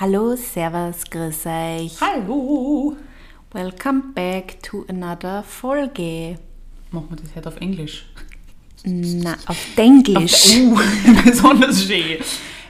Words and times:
Hallo, 0.00 0.34
Servus, 0.34 1.04
grüß 1.10 1.44
euch. 1.44 2.00
Hallo! 2.00 2.96
Welcome 3.52 4.14
back 4.14 4.62
to 4.62 4.86
another 4.88 5.42
Folge. 5.42 6.38
Machen 6.90 7.08
wir 7.10 7.16
das 7.16 7.36
heute 7.36 7.48
auf 7.50 7.56
Englisch? 7.58 8.06
Na, 8.84 9.36
auf 9.44 9.58
Denglisch. 9.76 10.56
Uh, 10.56 10.78
besonders 11.24 11.84
schön. 11.84 12.16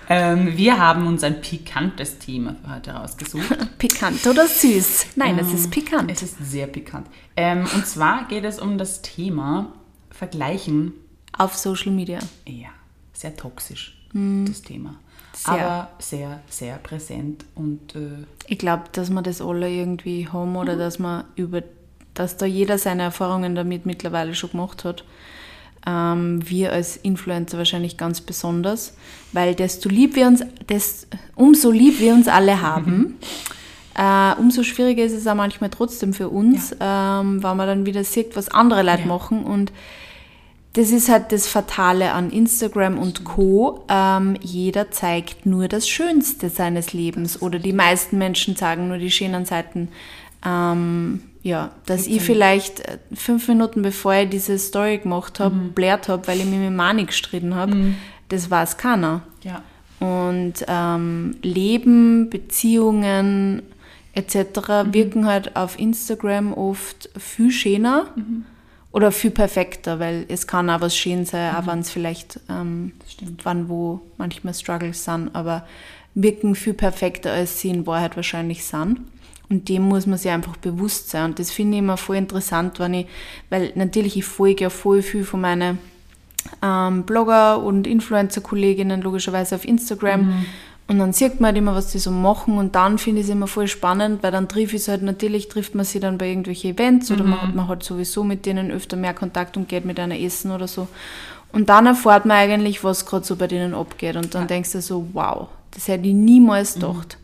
Ähm, 0.09 0.57
wir 0.57 0.77
haben 0.77 1.07
uns 1.07 1.23
ein 1.23 1.41
pikantes 1.41 2.19
Thema 2.19 2.57
für 2.65 2.75
heute 2.75 2.91
rausgesucht. 2.91 3.45
Pikant 3.79 4.27
oder 4.27 4.49
süß? 4.49 5.07
Nein, 5.15 5.39
es 5.39 5.53
ist 5.53 5.71
pikant. 5.71 6.11
Es 6.11 6.25
ist 6.25 6.37
sehr 6.41 6.67
pikant. 6.67 7.07
Ähm, 7.37 7.65
und 7.73 7.87
zwar 7.87 8.27
geht 8.27 8.43
es 8.43 8.59
um 8.59 8.77
das 8.77 9.03
Thema 9.03 9.73
Vergleichen. 10.11 10.95
Auf 11.39 11.57
Social 11.57 11.93
Media. 11.93 12.19
Ja, 12.45 12.71
sehr 13.13 13.37
toxisch, 13.37 13.97
Mhm. 14.15 14.47
das 14.47 14.63
Thema. 14.63 14.97
Sehr. 15.33 15.53
Aber 15.53 15.91
sehr, 15.99 16.41
sehr 16.49 16.77
präsent 16.77 17.45
und 17.55 17.95
äh, 17.95 18.25
Ich 18.47 18.59
glaube, 18.59 18.85
dass 18.93 19.11
wir 19.11 19.23
das 19.23 19.41
alle 19.41 19.71
irgendwie 19.71 20.29
haben 20.33 20.57
oder 20.57 20.77
dass 20.77 20.99
man 20.99 21.25
über, 21.37 21.63
dass 22.15 22.37
da 22.37 22.47
jeder 22.47 22.79
seine 22.79 23.05
Erfahrungen 23.05 23.55
damit 23.55 23.87
mittlerweile 23.87 24.35
schon 24.35 24.51
gemacht 24.51 24.85
hat. 24.85 25.05
Ähm, 25.87 26.41
wir 26.49 26.73
als 26.73 26.97
Influencer 26.99 27.57
wahrscheinlich 27.59 27.97
ganz 27.97 28.21
besonders, 28.21 28.95
weil 29.33 29.55
desto 29.55 29.89
lieb 29.89 30.15
wir 30.15 30.27
uns, 30.27 30.43
des, 30.69 31.07
umso 31.37 31.71
lieb 31.71 32.01
wir 32.01 32.13
uns 32.13 32.29
alle 32.29 32.61
haben, 32.63 33.17
äh, 33.95 34.35
umso 34.39 34.63
schwieriger 34.63 35.05
ist 35.05 35.13
es 35.15 35.27
auch 35.27 35.35
manchmal 35.35 35.71
trotzdem 35.71 36.13
für 36.13 36.29
uns, 36.29 36.73
ähm, 36.81 37.43
weil 37.43 37.55
man 37.55 37.67
dann 37.67 37.87
wieder 37.87 38.05
sieht, 38.05 38.37
was 38.37 38.49
andere 38.49 38.83
Leute 38.83 39.01
Ja. 39.03 39.07
machen 39.07 39.45
und 39.45 39.73
das 40.73 40.91
ist 40.91 41.09
halt 41.09 41.33
das 41.33 41.49
Fatale 41.49 42.13
an 42.13 42.31
Instagram 42.31 42.99
und 42.99 43.25
Co. 43.25 43.85
Ähm, 43.89 44.37
jeder 44.41 44.91
zeigt 44.91 45.45
nur 45.45 45.67
das 45.67 45.89
Schönste 45.89 46.49
seines 46.49 46.93
Lebens 46.93 47.43
oder 47.43 47.59
die 47.59 47.73
meisten 47.73 48.19
Menschen 48.19 48.55
zeigen 48.55 48.89
nur 48.89 48.99
die 48.99 49.11
schönen 49.11 49.45
Seiten. 49.45 49.89
Ähm, 50.47 51.23
ja, 51.43 51.73
dass 51.87 52.07
ich 52.07 52.23
vielleicht 52.23 52.81
äh, 52.81 52.99
fünf 53.15 53.49
Minuten 53.49 53.83
bevor 53.83 54.15
ich 54.15 54.29
diese 54.29 54.59
Story 54.59 54.99
gemacht 54.99 55.41
habe, 55.41 55.57
blärt 55.57 56.09
habe, 56.09 56.27
weil 56.29 56.39
ich 56.39 56.45
mich 56.45 56.61
mit 56.61 56.73
Mani 56.73 57.05
gestritten 57.05 57.55
habe, 57.55 57.95
das 58.29 58.51
weiß 58.51 58.77
keiner. 58.77 59.23
ja. 59.43 59.63
Und 59.99 60.65
ähm, 60.67 61.37
Leben, 61.43 62.31
Beziehungen 62.31 63.63
etc. 64.15 64.35
wirken 64.93 65.27
halt 65.27 65.57
auf 65.57 65.79
Instagram 65.79 66.55
oft 66.55 67.11
viel 67.19 67.51
schöner 67.51 68.07
oder 68.93 69.13
viel 69.13 69.31
perfekter, 69.31 70.01
weil 70.01 70.25
es 70.29 70.47
kann 70.47 70.69
auch 70.69 70.81
was 70.81 70.97
schön 70.97 71.25
sein, 71.25 71.55
auch 71.55 71.67
wenn 71.67 71.81
es 71.81 71.91
vielleicht 71.91 72.41
ähm, 72.49 72.93
stimmt. 73.09 73.45
wann 73.45 73.69
wo 73.69 74.01
manchmal 74.19 74.55
Struggles 74.55 75.05
sind, 75.05 75.35
aber 75.35 75.67
wirken 76.15 76.55
viel 76.55 76.75
perfekter, 76.75 77.33
als 77.33 77.61
sie 77.61 77.69
in 77.71 77.87
Wahrheit 77.87 78.17
wahrscheinlich 78.17 78.65
sind. 78.65 79.01
Und 79.49 79.69
dem 79.69 79.83
muss 79.83 80.07
man 80.07 80.19
sich 80.19 80.31
einfach 80.31 80.57
bewusst 80.57 81.11
sein. 81.11 81.31
Und 81.31 81.39
das 81.39 81.51
finde 81.51 81.75
ich 81.75 81.79
immer 81.81 81.97
voll 81.97 82.17
interessant, 82.17 82.79
wenn 82.79 82.95
ich, 82.95 83.07
weil 83.49 83.73
natürlich 83.75 84.17
ich 84.17 84.25
folge 84.25 84.65
ja 84.65 84.71
voll 84.71 85.03
viel 85.03 85.25
von 85.25 85.41
meinen 85.41 85.79
ähm, 86.63 87.03
Blogger 87.05 87.63
und 87.63 87.87
Influencer-Kolleginnen 87.87 89.03
logischerweise 89.03 89.57
auf 89.57 89.65
Instagram. 89.65 90.47
Und 90.91 90.99
dann 90.99 91.13
sieht 91.13 91.41
man 91.41 91.49
halt 91.49 91.57
immer, 91.59 91.75
was 91.75 91.93
die 91.93 91.99
so 91.99 92.11
machen. 92.11 92.59
Und 92.59 92.75
dann 92.75 92.99
finde 92.99 93.21
ich 93.21 93.27
es 93.29 93.33
immer 93.33 93.47
voll 93.47 93.69
spannend, 93.69 94.23
weil 94.25 94.33
dann 94.33 94.49
trifft 94.49 94.75
ich 94.75 94.89
halt, 94.89 95.03
natürlich 95.03 95.47
trifft 95.49 95.75
man 95.77 95.85
sie 95.85 96.01
dann 96.01 96.19
bei 96.19 96.29
irgendwelchen 96.29 96.73
Events 96.75 97.11
oder 97.13 97.23
man, 97.23 97.41
hat- 97.43 97.55
man 97.55 97.69
hat 97.69 97.83
sowieso 97.85 98.25
mit 98.25 98.45
denen 98.45 98.71
öfter 98.73 98.97
mehr 98.97 99.15
Kontakt 99.15 99.57
und 99.57 99.69
geht 99.69 99.85
mit 99.85 100.01
einer 100.01 100.19
essen 100.19 100.51
oder 100.51 100.67
so. 100.67 100.89
Und 101.53 101.69
dann 101.69 101.87
erfährt 101.87 102.27
man 102.27 102.37
eigentlich, 102.39 102.83
was 102.83 103.07
gerade 103.07 103.25
so 103.25 103.37
bei 103.37 103.47
denen 103.47 103.73
abgeht. 103.73 104.17
Und 104.17 104.35
dann 104.35 104.49
denkst 104.49 104.73
du 104.73 104.81
so, 104.83 105.07
wow, 105.13 105.47
das 105.73 105.87
hätte 105.87 106.09
ich 106.09 106.15
niemals 106.15 106.75
gedacht. 106.75 107.19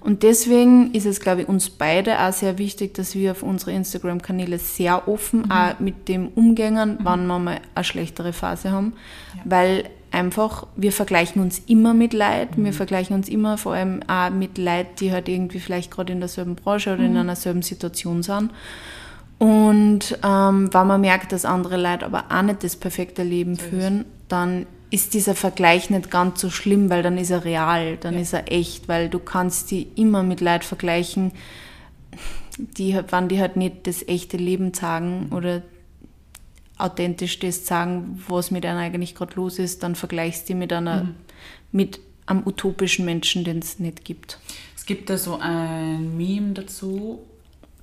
Und 0.00 0.24
deswegen 0.24 0.92
ist 0.92 1.06
es, 1.06 1.20
glaube 1.20 1.42
ich, 1.42 1.48
uns 1.48 1.70
beide 1.70 2.18
auch 2.18 2.32
sehr 2.32 2.58
wichtig, 2.58 2.94
dass 2.94 3.14
wir 3.14 3.30
auf 3.30 3.44
unsere 3.44 3.70
Instagram-Kanäle 3.72 4.58
sehr 4.58 5.06
offen 5.06 5.48
auch 5.48 5.78
mit 5.78 6.08
dem 6.08 6.26
umgängen, 6.34 6.98
wann 7.04 7.26
wir 7.28 7.38
mal 7.38 7.60
eine 7.76 7.84
schlechtere 7.84 8.32
Phase 8.32 8.72
haben. 8.72 8.94
Weil 9.44 9.84
einfach, 10.12 10.66
wir 10.76 10.92
vergleichen 10.92 11.42
uns 11.42 11.60
immer 11.66 11.94
mit 11.94 12.12
Leid, 12.12 12.50
wir 12.56 12.72
vergleichen 12.72 13.16
uns 13.16 13.28
immer 13.28 13.58
vor 13.58 13.74
allem 13.74 14.00
auch 14.06 14.30
mit 14.30 14.58
Leid, 14.58 15.00
die 15.00 15.12
halt 15.12 15.28
irgendwie 15.28 15.60
vielleicht 15.60 15.90
gerade 15.90 16.12
in 16.12 16.20
derselben 16.20 16.54
Branche 16.54 16.92
oder 16.92 17.04
in 17.04 17.16
einer 17.16 17.36
selben 17.36 17.62
Situation 17.62 18.22
sind. 18.22 18.50
Und 19.38 20.18
ähm, 20.22 20.72
wenn 20.72 20.86
man 20.86 21.00
merkt, 21.00 21.32
dass 21.32 21.44
andere 21.44 21.76
Leute 21.76 22.06
aber 22.06 22.26
auch 22.30 22.42
nicht 22.42 22.62
das 22.62 22.76
perfekte 22.76 23.24
Leben 23.24 23.56
führen, 23.56 24.04
dann 24.28 24.66
ist 24.90 25.14
dieser 25.14 25.34
Vergleich 25.34 25.90
nicht 25.90 26.10
ganz 26.10 26.40
so 26.40 26.50
schlimm, 26.50 26.90
weil 26.90 27.02
dann 27.02 27.16
ist 27.16 27.30
er 27.30 27.44
real, 27.44 27.96
dann 27.96 28.14
ist 28.14 28.34
er 28.34 28.52
echt, 28.52 28.88
weil 28.88 29.08
du 29.08 29.18
kannst 29.18 29.70
die 29.70 29.88
immer 29.96 30.22
mit 30.22 30.40
Leid 30.40 30.64
vergleichen, 30.64 31.32
die, 32.58 32.98
wenn 33.08 33.28
die 33.28 33.40
halt 33.40 33.56
nicht 33.56 33.86
das 33.86 34.06
echte 34.06 34.36
Leben 34.36 34.74
sagen 34.74 35.30
oder 35.30 35.62
authentisch 36.78 37.38
das 37.38 37.66
sagen, 37.66 38.22
was 38.28 38.50
mit 38.50 38.66
einer 38.66 38.80
eigentlich 38.80 39.14
gerade 39.14 39.34
los 39.36 39.58
ist, 39.58 39.82
dann 39.82 39.94
vergleichst 39.94 40.48
du 40.48 40.54
mit 40.54 40.72
einer, 40.72 41.08
mit 41.70 42.00
einem 42.26 42.46
utopischen 42.46 43.04
Menschen, 43.04 43.44
den 43.44 43.58
es 43.58 43.78
nicht 43.78 44.04
gibt. 44.04 44.38
Es 44.76 44.86
gibt 44.86 45.10
da 45.10 45.18
so 45.18 45.38
ein 45.38 46.16
Meme 46.16 46.54
dazu, 46.54 47.20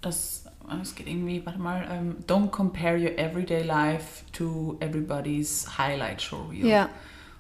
das 0.02 0.46
äh, 0.70 0.82
es 0.82 0.96
geht 0.96 1.08
irgendwie, 1.08 1.46
warte 1.46 1.60
mal, 1.60 1.88
ähm, 1.92 2.16
don't 2.28 2.50
compare 2.50 2.98
your 2.98 3.18
everyday 3.18 3.64
life 3.64 4.24
to 4.34 4.78
everybody's 4.80 5.78
highlight 5.78 6.22
show 6.22 6.48
reel. 6.50 6.66
Ja. 6.66 6.90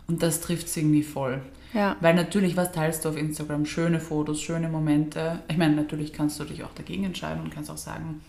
Und 0.08 0.24
das 0.24 0.42
trifft 0.42 0.68
es 0.68 0.78
irgendwie 0.78 1.04
voll. 1.04 1.42
Ja. 1.74 1.96
Weil 2.00 2.16
natürlich, 2.16 2.58
was 2.58 2.72
teilst 2.72 3.06
du 3.06 3.10
auf 3.10 3.18
Instagram? 3.18 3.66
Schöne 3.66 4.00
Fotos, 4.00 4.42
schöne 4.42 4.70
Momente. 4.70 5.44
Ich 5.48 5.58
meine, 5.58 5.76
natürlich 5.76 6.14
kannst 6.14 6.40
du 6.40 6.46
dich 6.46 6.64
auch 6.64 6.74
dagegen 6.74 7.04
entscheiden 7.04 7.44
und 7.44 7.54
kannst 7.54 7.70
auch 7.70 7.78
sagen, 7.78 8.22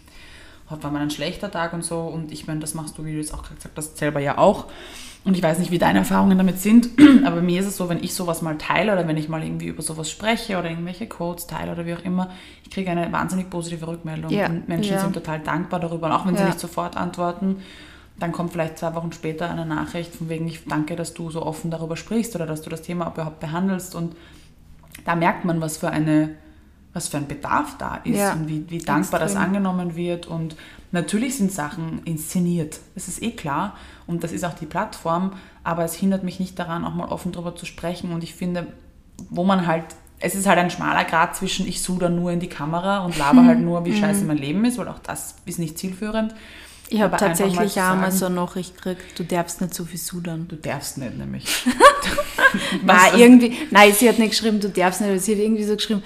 war 0.70 0.90
mal 0.90 1.02
ein 1.02 1.10
schlechter 1.10 1.50
Tag 1.50 1.72
und 1.72 1.84
so. 1.84 2.00
Und 2.00 2.32
ich 2.32 2.46
meine, 2.46 2.60
das 2.60 2.74
machst 2.74 2.96
du, 2.98 3.04
wie 3.04 3.12
du 3.12 3.18
jetzt 3.18 3.34
auch 3.34 3.42
gerade 3.42 3.56
gesagt 3.56 3.76
hast, 3.76 3.96
selber 3.98 4.20
ja 4.20 4.38
auch. 4.38 4.66
Und 5.22 5.36
ich 5.36 5.42
weiß 5.42 5.58
nicht, 5.58 5.70
wie 5.70 5.78
deine 5.78 5.98
Erfahrungen 5.98 6.38
damit 6.38 6.60
sind, 6.60 6.88
aber 7.26 7.42
mir 7.42 7.60
ist 7.60 7.66
es 7.66 7.76
so, 7.76 7.88
wenn 7.90 8.02
ich 8.02 8.14
sowas 8.14 8.40
mal 8.40 8.56
teile 8.56 8.92
oder 8.94 9.06
wenn 9.06 9.18
ich 9.18 9.28
mal 9.28 9.42
irgendwie 9.42 9.66
über 9.66 9.82
sowas 9.82 10.10
spreche 10.10 10.58
oder 10.58 10.70
irgendwelche 10.70 11.06
Codes 11.08 11.46
teile 11.46 11.72
oder 11.72 11.84
wie 11.84 11.92
auch 11.94 12.02
immer, 12.04 12.30
ich 12.64 12.70
kriege 12.70 12.90
eine 12.90 13.12
wahnsinnig 13.12 13.50
positive 13.50 13.86
Rückmeldung 13.86 14.30
Ja, 14.30 14.46
und 14.46 14.66
Menschen 14.68 14.94
ja. 14.94 15.00
sind 15.00 15.12
total 15.12 15.40
dankbar 15.40 15.78
darüber. 15.80 16.06
Und 16.06 16.12
auch 16.12 16.26
wenn 16.26 16.36
sie 16.36 16.40
Ja. 16.42 16.46
nicht 16.46 16.60
sofort 16.60 16.96
antworten, 16.96 17.56
dann 18.18 18.32
kommt 18.32 18.52
vielleicht 18.52 18.78
zwei 18.78 18.94
Wochen 18.94 19.12
später 19.12 19.50
eine 19.50 19.66
Nachricht 19.66 20.14
von 20.14 20.28
wegen, 20.30 20.46
ich 20.46 20.64
danke, 20.66 20.96
dass 20.96 21.12
du 21.12 21.30
so 21.30 21.42
offen 21.44 21.70
darüber 21.70 21.96
sprichst 21.96 22.34
oder 22.34 22.46
dass 22.46 22.62
du 22.62 22.70
das 22.70 22.80
Thema 22.82 23.08
überhaupt 23.12 23.40
behandelst. 23.40 23.94
Und 23.94 24.14
da 25.04 25.16
merkt 25.16 25.44
man, 25.44 25.60
was 25.60 25.76
für 25.78 25.90
eine 25.90 26.30
was 26.92 27.08
für 27.08 27.18
ein 27.18 27.28
Bedarf 27.28 27.76
da 27.78 27.96
ist 28.04 28.16
Ja, 28.16 28.32
und 28.32 28.48
wie, 28.48 28.64
wie 28.68 28.78
dankbar 28.78 29.20
das 29.20 29.32
extrem. 29.32 29.46
angenommen 29.48 29.94
wird. 29.96 30.26
Und 30.26 30.56
natürlich 30.90 31.36
sind 31.36 31.52
Sachen 31.52 32.02
inszeniert, 32.04 32.80
das 32.94 33.08
ist 33.08 33.22
eh 33.22 33.30
klar. 33.30 33.76
Und 34.06 34.24
das 34.24 34.32
ist 34.32 34.44
auch 34.44 34.54
die 34.54 34.66
Plattform, 34.66 35.32
aber 35.62 35.84
es 35.84 35.94
hindert 35.94 36.24
mich 36.24 36.40
nicht 36.40 36.58
daran, 36.58 36.84
auch 36.84 36.94
mal 36.94 37.08
offen 37.08 37.32
darüber 37.32 37.54
zu 37.54 37.64
sprechen. 37.66 38.12
Und 38.12 38.24
ich 38.24 38.34
finde, 38.34 38.66
wo 39.28 39.44
man 39.44 39.66
halt, 39.66 39.84
es 40.18 40.34
ist 40.34 40.46
halt 40.46 40.58
ein 40.58 40.70
schmaler 40.70 41.04
Grad 41.04 41.36
zwischen, 41.36 41.66
ich 41.66 41.80
suche 41.82 42.00
da 42.00 42.08
nur 42.08 42.32
in 42.32 42.40
die 42.40 42.48
Kamera 42.48 43.04
und 43.04 43.16
laber 43.16 43.44
halt 43.44 43.60
nur, 43.60 43.84
wie 43.84 43.96
scheiße 43.96 44.24
mein 44.24 44.38
Leben 44.38 44.64
ist, 44.64 44.78
weil 44.78 44.88
auch 44.88 44.98
das 44.98 45.36
ist 45.46 45.58
nicht 45.58 45.78
zielführend. 45.78 46.34
Ich 46.92 47.00
habe 47.00 47.16
tatsächlich 47.16 47.80
auch 47.80 47.94
mal 47.94 48.10
so 48.10 48.26
eine 48.26 48.34
Nachricht 48.34 48.74
gekriegt, 48.74 49.16
du 49.16 49.22
darfst 49.22 49.60
nicht 49.60 49.74
so 49.74 49.84
viel 49.84 49.98
sudern. 50.00 50.48
Du 50.48 50.56
darfst 50.56 50.98
nicht, 50.98 51.16
nämlich. 51.16 51.46
Nein, 52.84 53.12
irgendwie, 53.16 53.56
nein, 53.70 53.92
sie 53.92 54.08
hat 54.08 54.18
nicht 54.18 54.30
geschrieben, 54.30 54.58
du 54.58 54.68
darfst 54.68 55.00
nicht, 55.00 55.10
aber 55.10 55.20
sie 55.20 55.32
hat 55.32 55.40
irgendwie 55.40 55.62
so 55.62 55.76
geschrieben, 55.76 56.02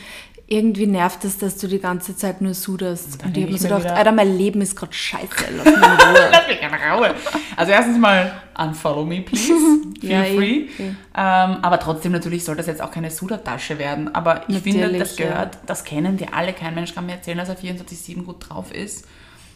irgendwie 0.46 0.86
nervt 0.86 1.24
es, 1.24 1.38
dass 1.38 1.56
du 1.56 1.66
die 1.68 1.78
ganze 1.78 2.16
Zeit 2.16 2.40
nur 2.42 2.52
suderst. 2.54 3.20
dann 3.22 3.28
Und 3.28 3.36
ich 3.36 3.42
habe 3.44 3.52
mir 3.52 3.58
so 3.58 3.64
gedacht, 3.64 3.84
wieder- 3.84 3.96
Alter, 3.96 4.12
mein 4.12 4.36
Leben 4.36 4.60
ist 4.60 4.76
gerade 4.76 4.92
scheiße, 4.92 5.26
lass 5.56 5.64
mich 5.64 5.74
in 5.74 5.82
Ruhe. 5.82 6.28
Lass 6.32 6.46
mich 6.48 6.60
in 6.62 6.92
Ruhe. 6.92 7.14
Also 7.56 7.72
erstens 7.72 7.98
mal 7.98 8.32
unfollow 8.58 9.04
me, 9.06 9.22
please. 9.22 9.52
Feel 10.00 10.10
Ja, 10.10 10.22
eh, 10.24 10.36
free. 10.36 10.56
eh. 10.78 10.88
Ähm, 10.88 10.94
aber 11.14 11.80
trotzdem 11.80 12.12
natürlich 12.12 12.44
soll 12.44 12.56
das 12.56 12.66
jetzt 12.66 12.82
auch 12.82 12.90
keine 12.90 13.10
Sudertasche 13.10 13.78
werden. 13.78 14.14
Aber 14.14 14.42
ich 14.48 14.58
finde, 14.58 14.80
Natürlich, 14.80 14.98
das 15.02 15.18
ja. 15.18 15.26
gehört, 15.28 15.58
das 15.66 15.84
kennen 15.84 16.20
wir 16.20 16.34
alle. 16.34 16.52
Kein 16.52 16.74
Mensch 16.74 16.94
kann 16.94 17.06
mir 17.06 17.12
erzählen, 17.12 17.38
dass 17.38 17.48
er 17.48 17.56
24-7 17.56 18.24
gut 18.24 18.48
drauf 18.50 18.70
ist. 18.72 19.06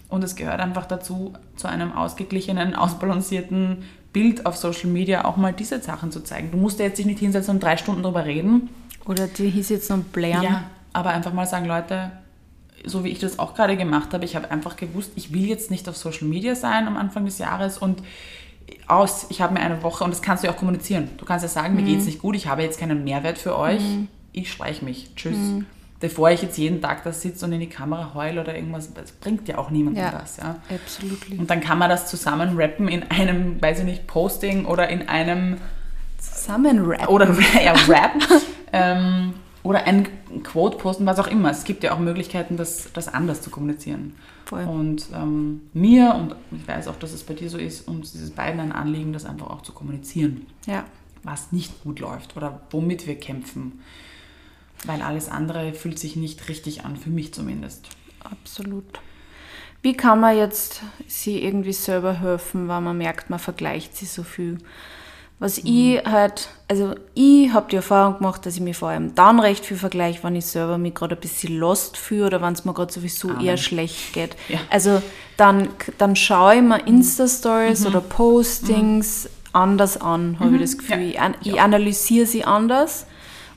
Und 0.08 0.24
es 0.24 0.36
gehört 0.36 0.58
einfach 0.60 0.86
dazu, 0.86 1.34
zu 1.56 1.68
einem 1.68 1.92
ausgeglichenen, 1.92 2.74
ausbalancierten 3.12 3.84
Bild 4.14 4.46
auf 4.46 4.56
Social 4.56 4.88
Media 4.88 5.26
auch 5.26 5.36
mal 5.36 5.52
diese 5.52 5.82
Sachen 5.82 6.10
zu 6.12 6.20
zeigen. 6.24 6.50
Du 6.50 6.56
musst 6.56 6.78
ja 6.78 6.86
jetzt 6.86 6.98
dich 6.98 7.04
nicht 7.04 7.18
hinsetzen 7.18 7.56
und 7.56 7.62
drei 7.62 7.76
Stunden 7.76 8.02
drüber 8.02 8.24
reden. 8.24 8.70
Oder 9.04 9.26
die 9.26 9.50
hieß 9.50 9.68
jetzt 9.68 9.90
noch 9.90 9.98
blären. 9.98 10.42
Ja, 10.42 10.62
aber 10.98 11.10
einfach 11.10 11.32
mal 11.32 11.46
sagen, 11.46 11.66
Leute, 11.66 12.10
so 12.84 13.04
wie 13.04 13.08
ich 13.08 13.18
das 13.18 13.38
auch 13.38 13.54
gerade 13.54 13.76
gemacht 13.76 14.12
habe, 14.14 14.24
ich 14.24 14.36
habe 14.36 14.50
einfach 14.50 14.76
gewusst, 14.76 15.12
ich 15.16 15.32
will 15.32 15.46
jetzt 15.46 15.70
nicht 15.70 15.88
auf 15.88 15.96
Social 15.96 16.28
Media 16.28 16.54
sein 16.54 16.86
am 16.86 16.96
Anfang 16.96 17.24
des 17.24 17.38
Jahres 17.38 17.78
und 17.78 18.02
aus, 18.86 19.26
ich 19.30 19.40
habe 19.40 19.54
mir 19.54 19.60
eine 19.60 19.82
Woche, 19.82 20.04
und 20.04 20.10
das 20.10 20.20
kannst 20.22 20.42
du 20.42 20.48
ja 20.48 20.52
auch 20.52 20.58
kommunizieren. 20.58 21.08
Du 21.16 21.24
kannst 21.24 21.42
ja 21.42 21.48
sagen, 21.48 21.74
mir 21.74 21.82
geht 21.82 22.00
es 22.00 22.06
nicht 22.06 22.18
gut, 22.20 22.36
ich 22.36 22.46
habe 22.46 22.62
jetzt 22.62 22.78
keinen 22.78 23.02
Mehrwert 23.04 23.38
für 23.38 23.56
euch, 23.58 23.82
ich 24.32 24.52
streiche 24.52 24.84
mich, 24.84 25.14
tschüss. 25.16 25.36
Bevor 26.00 26.30
ich 26.30 26.42
jetzt 26.42 26.56
jeden 26.58 26.80
Tag 26.80 27.02
da 27.02 27.12
sitze 27.12 27.44
und 27.44 27.52
in 27.52 27.58
die 27.58 27.68
Kamera 27.68 28.12
heul 28.14 28.38
oder 28.38 28.54
irgendwas, 28.54 28.94
das 28.94 29.10
bringt 29.10 29.48
ja 29.48 29.58
auch 29.58 29.70
niemandem 29.70 30.04
Ja. 30.04 30.12
was. 30.22 30.36
Ja. 30.36 30.56
Absolut. 30.72 31.18
Und 31.36 31.50
dann 31.50 31.60
kann 31.60 31.76
man 31.78 31.90
das 31.90 32.06
zusammen 32.08 32.56
rappen 32.56 32.86
in 32.86 33.02
einem, 33.10 33.60
weiß 33.60 33.80
ich 33.80 33.84
nicht, 33.84 34.06
Posting 34.06 34.64
oder 34.64 34.88
in 34.90 35.08
einem 35.08 35.56
Zusammen 36.18 36.84
rap. 36.84 37.08
oder 37.08 37.34
ja, 37.64 37.72
Rap. 37.88 38.12
ähm, 38.72 39.34
Oder 39.68 39.84
ein 39.84 40.08
Quote 40.44 40.78
posten, 40.78 41.04
was 41.04 41.18
auch 41.18 41.26
immer. 41.26 41.50
Es 41.50 41.64
gibt 41.64 41.84
ja 41.84 41.92
auch 41.92 41.98
Möglichkeiten, 41.98 42.56
das, 42.56 42.90
das 42.94 43.06
anders 43.06 43.42
zu 43.42 43.50
kommunizieren. 43.50 44.14
Voll. 44.46 44.64
Und 44.64 45.08
ähm, 45.14 45.60
mir, 45.74 46.14
und 46.14 46.34
ich 46.58 46.66
weiß 46.66 46.88
auch, 46.88 46.96
dass 46.96 47.12
es 47.12 47.22
bei 47.22 47.34
dir 47.34 47.50
so 47.50 47.58
ist, 47.58 47.86
uns 47.86 48.14
ist 48.14 48.22
es 48.22 48.30
beiden 48.30 48.60
ein 48.60 48.72
Anliegen, 48.72 49.12
das 49.12 49.26
einfach 49.26 49.50
auch 49.50 49.60
zu 49.60 49.72
kommunizieren, 49.72 50.46
Ja. 50.64 50.86
was 51.22 51.52
nicht 51.52 51.82
gut 51.82 52.00
läuft 52.00 52.34
oder 52.34 52.62
womit 52.70 53.06
wir 53.06 53.16
kämpfen. 53.16 53.80
Weil 54.86 55.02
alles 55.02 55.28
andere 55.28 55.74
fühlt 55.74 55.98
sich 55.98 56.16
nicht 56.16 56.48
richtig 56.48 56.86
an, 56.86 56.96
für 56.96 57.10
mich 57.10 57.34
zumindest. 57.34 57.88
Absolut. 58.20 59.00
Wie 59.82 59.94
kann 59.94 60.18
man 60.18 60.34
jetzt 60.34 60.80
sie 61.06 61.44
irgendwie 61.44 61.74
selber 61.74 62.14
helfen, 62.14 62.68
weil 62.68 62.80
man 62.80 62.96
merkt, 62.96 63.28
man 63.28 63.38
vergleicht 63.38 63.94
sie 63.94 64.06
so 64.06 64.22
viel? 64.22 64.56
Was 65.40 65.58
ich 65.58 66.04
halt, 66.04 66.48
also 66.66 66.94
ich 67.14 67.52
habe 67.52 67.70
die 67.70 67.76
Erfahrung 67.76 68.18
gemacht, 68.18 68.44
dass 68.44 68.56
ich 68.56 68.60
mich 68.60 68.76
vor 68.76 68.88
allem 68.88 69.14
dann 69.14 69.38
recht 69.38 69.64
viel 69.64 69.76
vergleiche, 69.76 70.24
wenn 70.24 70.34
ich 70.34 70.46
selber 70.46 70.78
mich 70.78 70.94
gerade 70.94 71.14
ein 71.14 71.20
bisschen 71.20 71.56
lost 71.58 71.96
fühle 71.96 72.26
oder 72.26 72.42
wenn 72.42 72.54
es 72.54 72.64
mir 72.64 72.74
gerade 72.74 72.92
sowieso 72.92 73.30
eher 73.38 73.56
schlecht 73.56 74.12
geht. 74.12 74.36
Ja. 74.48 74.58
Also 74.68 75.00
dann, 75.36 75.68
dann 75.98 76.16
schaue 76.16 76.56
ich 76.56 76.62
mir 76.62 76.84
Insta-Stories 76.86 77.86
oder 77.86 78.00
Postings 78.00 79.28
anders 79.52 80.00
an, 80.00 80.38
habe 80.40 80.56
ich 80.56 80.62
das 80.62 80.78
Gefühl. 80.78 81.12
Ja. 81.12 81.30
Ich, 81.40 81.52
ich 81.52 81.60
analysiere 81.60 82.26
sie 82.26 82.44
anders 82.44 83.06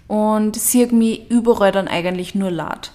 und 0.08 0.56
sehe 0.56 0.88
mich 0.88 1.32
überall 1.32 1.72
dann 1.72 1.88
eigentlich 1.88 2.36
nur 2.36 2.52
laut. 2.52 2.92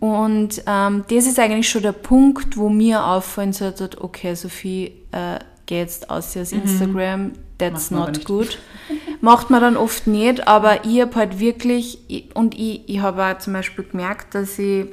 Und 0.00 0.62
ähm, 0.66 1.04
das 1.08 1.26
ist 1.26 1.38
eigentlich 1.38 1.68
schon 1.68 1.82
der 1.82 1.92
Punkt, 1.92 2.56
wo 2.56 2.68
mir 2.68 3.04
auffallen 3.04 3.52
sollte, 3.52 3.90
okay, 4.00 4.34
Sophie, 4.34 4.92
äh, 5.12 5.38
geh 5.66 5.78
jetzt 5.78 6.10
aus 6.10 6.36
aus 6.36 6.50
Instagram, 6.52 7.32
that's 7.70 7.90
not 7.90 8.24
good. 8.24 8.58
Macht 9.20 9.50
man 9.50 9.60
dann 9.60 9.76
oft 9.76 10.06
nicht, 10.06 10.46
aber 10.48 10.84
ich 10.84 11.00
habe 11.00 11.14
halt 11.14 11.38
wirklich, 11.38 11.98
ich- 12.08 12.34
und 12.34 12.54
ich, 12.58 12.82
ich 12.88 13.00
habe 13.00 13.24
auch 13.24 13.38
zum 13.38 13.52
Beispiel 13.52 13.84
gemerkt, 13.84 14.34
dass 14.34 14.58
ich 14.58 14.86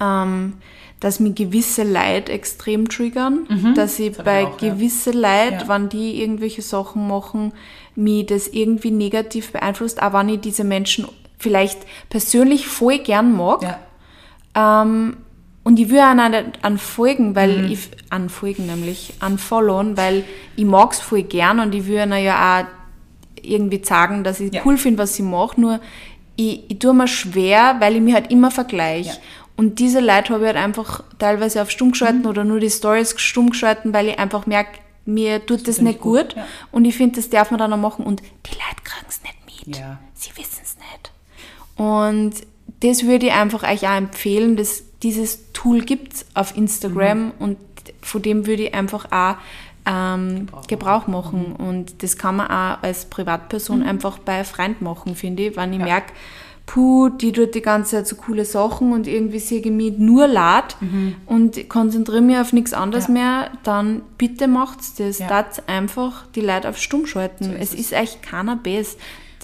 ähm, 0.00 0.54
dass 1.00 1.20
mich 1.20 1.34
gewisse 1.34 1.82
Leute 1.82 2.32
extrem 2.32 2.88
triggern, 2.88 3.46
dass 3.74 3.98
ich 3.98 4.12
Mhm. 4.12 4.14
Das 4.16 4.24
bei 4.24 4.46
auch, 4.46 4.60
ja. 4.60 4.70
gewisse 4.72 5.10
Leute, 5.10 5.58
Ja. 5.60 5.68
wenn 5.68 5.88
die 5.90 6.20
irgendwelche 6.22 6.62
Sachen 6.62 7.06
machen, 7.06 7.52
mich 7.94 8.26
das 8.26 8.48
irgendwie 8.48 8.90
negativ 8.90 9.52
beeinflusst, 9.52 10.02
auch 10.02 10.14
wenn 10.14 10.30
ich 10.30 10.40
diese 10.40 10.64
Menschen 10.64 11.06
vielleicht 11.38 11.80
persönlich 12.08 12.66
voll 12.66 12.98
gern 13.00 13.36
mag. 13.36 13.62
Ja. 13.62 14.82
Ähm, 14.82 15.18
und 15.64 15.78
ich 15.80 15.88
will 15.90 15.98
auch 16.00 16.14
nicht 16.28 16.44
anfolgen, 16.62 17.34
weil 17.34 17.62
Mhm. 17.62 17.72
ich, 17.72 17.88
anfolgen 18.10 18.66
nämlich, 18.66 19.14
unfollowen, 19.24 19.96
weil 19.96 20.24
ich 20.56 20.64
mag's 20.64 21.00
voll 21.00 21.22
gern 21.24 21.58
und 21.60 21.74
ich 21.74 21.86
will 21.86 21.96
ihnen 22.00 22.22
ja 22.22 22.60
auch 22.62 22.66
irgendwie 23.42 23.82
sagen, 23.84 24.22
dass 24.24 24.40
ich 24.40 24.52
Ja. 24.54 24.62
cool 24.64 24.76
finde, 24.78 24.98
was 25.02 25.14
sie 25.16 25.22
macht, 25.22 25.58
nur 25.58 25.80
ich, 26.36 26.68
ich 26.68 26.78
tue 26.78 26.94
mir 26.94 27.06
schwer, 27.08 27.76
weil 27.80 27.96
ich 27.96 28.02
mich 28.02 28.14
halt 28.14 28.30
immer 28.30 28.50
vergleiche. 28.50 29.10
Ja. 29.10 29.16
Und 29.56 29.78
diese 29.78 30.00
Leute 30.00 30.34
habe 30.34 30.40
ich 30.44 30.46
halt 30.48 30.56
einfach 30.56 31.02
teilweise 31.18 31.62
auf 31.62 31.70
stumm 31.70 31.92
geschalten 31.92 32.20
Mhm. 32.22 32.26
oder 32.26 32.44
nur 32.44 32.58
die 32.60 32.70
Stories 32.70 33.14
stumm 33.18 33.50
geschalten, 33.50 33.92
weil 33.94 34.08
ich 34.08 34.18
einfach 34.18 34.46
merke, 34.46 34.78
mir 35.06 35.44
tut 35.46 35.68
das, 35.68 35.76
finde 35.76 35.90
nicht 35.90 35.96
ich 35.98 36.02
gut, 36.02 36.28
gut. 36.30 36.36
ja. 36.36 36.46
Und 36.72 36.84
ich 36.86 36.96
finde, 36.96 37.16
das 37.16 37.28
darf 37.30 37.50
man 37.50 37.58
dann 37.58 37.72
auch 37.72 37.76
machen. 37.78 38.04
Und 38.04 38.20
die 38.20 38.50
Leute 38.50 38.82
kriegen 38.82 39.06
es 39.08 39.20
nicht 39.22 39.66
mit. 39.68 39.76
Ja. 39.78 39.98
Sie 40.14 40.30
wissen 40.36 40.60
es 40.64 40.76
nicht. 40.76 41.12
Und 41.76 42.32
das 42.80 43.04
würde 43.06 43.26
ich 43.26 43.32
einfach 43.32 43.62
euch 43.62 43.86
auch 43.86 43.96
empfehlen, 43.96 44.56
dass 44.56 44.82
dieses 45.04 45.52
Tool 45.52 45.82
gibt 45.82 46.26
auf 46.34 46.56
Instagram 46.56 47.30
und 47.38 47.56
von 48.02 48.20
dem 48.22 48.46
würde 48.46 48.64
ich 48.64 48.74
einfach 48.74 49.06
auch 49.12 49.36
ähm, 49.86 50.48
Gebrauch 50.66 51.06
machen. 51.06 51.54
Und 51.56 52.02
das 52.02 52.16
kann 52.16 52.36
man 52.36 52.46
auch 52.48 52.82
als 52.82 53.04
Privatperson 53.04 53.82
einfach 53.82 54.18
bei 54.18 54.42
Freund 54.42 54.80
machen, 54.82 55.14
finde 55.14 55.46
ich. 55.48 55.56
Wenn 55.56 55.72
ich 55.74 55.78
Ja. 55.78 55.84
merke, 55.84 56.12
puh, 56.66 57.10
die 57.10 57.30
tut 57.32 57.54
die 57.54 57.60
ganze 57.60 57.90
Zeit 57.96 58.06
so 58.08 58.16
coole 58.16 58.46
Sachen 58.46 58.92
und 58.92 59.06
irgendwie 59.06 59.38
sehe 59.38 59.60
ich 59.60 59.66
mich 59.70 59.98
nur 59.98 60.26
laut 60.26 60.76
und 61.26 61.68
konzentriere 61.68 62.22
mich 62.22 62.38
auf 62.38 62.54
nichts 62.54 62.72
anderes 62.72 63.08
Ja. 63.08 63.12
mehr, 63.12 63.50
dann 63.64 64.00
bitte 64.16 64.48
macht's 64.48 64.94
das. 64.94 65.18
Ja. 65.18 65.26
Das 65.28 65.68
einfach 65.68 66.24
die 66.34 66.40
Leute 66.40 66.70
auf 66.70 66.78
Stumm 66.78 67.04
schalten. 67.04 67.44
So 67.44 67.52
ist 67.52 67.60
es 67.60 67.74
es. 67.74 67.80
ist 67.80 67.94
eigentlich 67.94 68.22
keiner 68.22 68.56
Bess. 68.56 68.96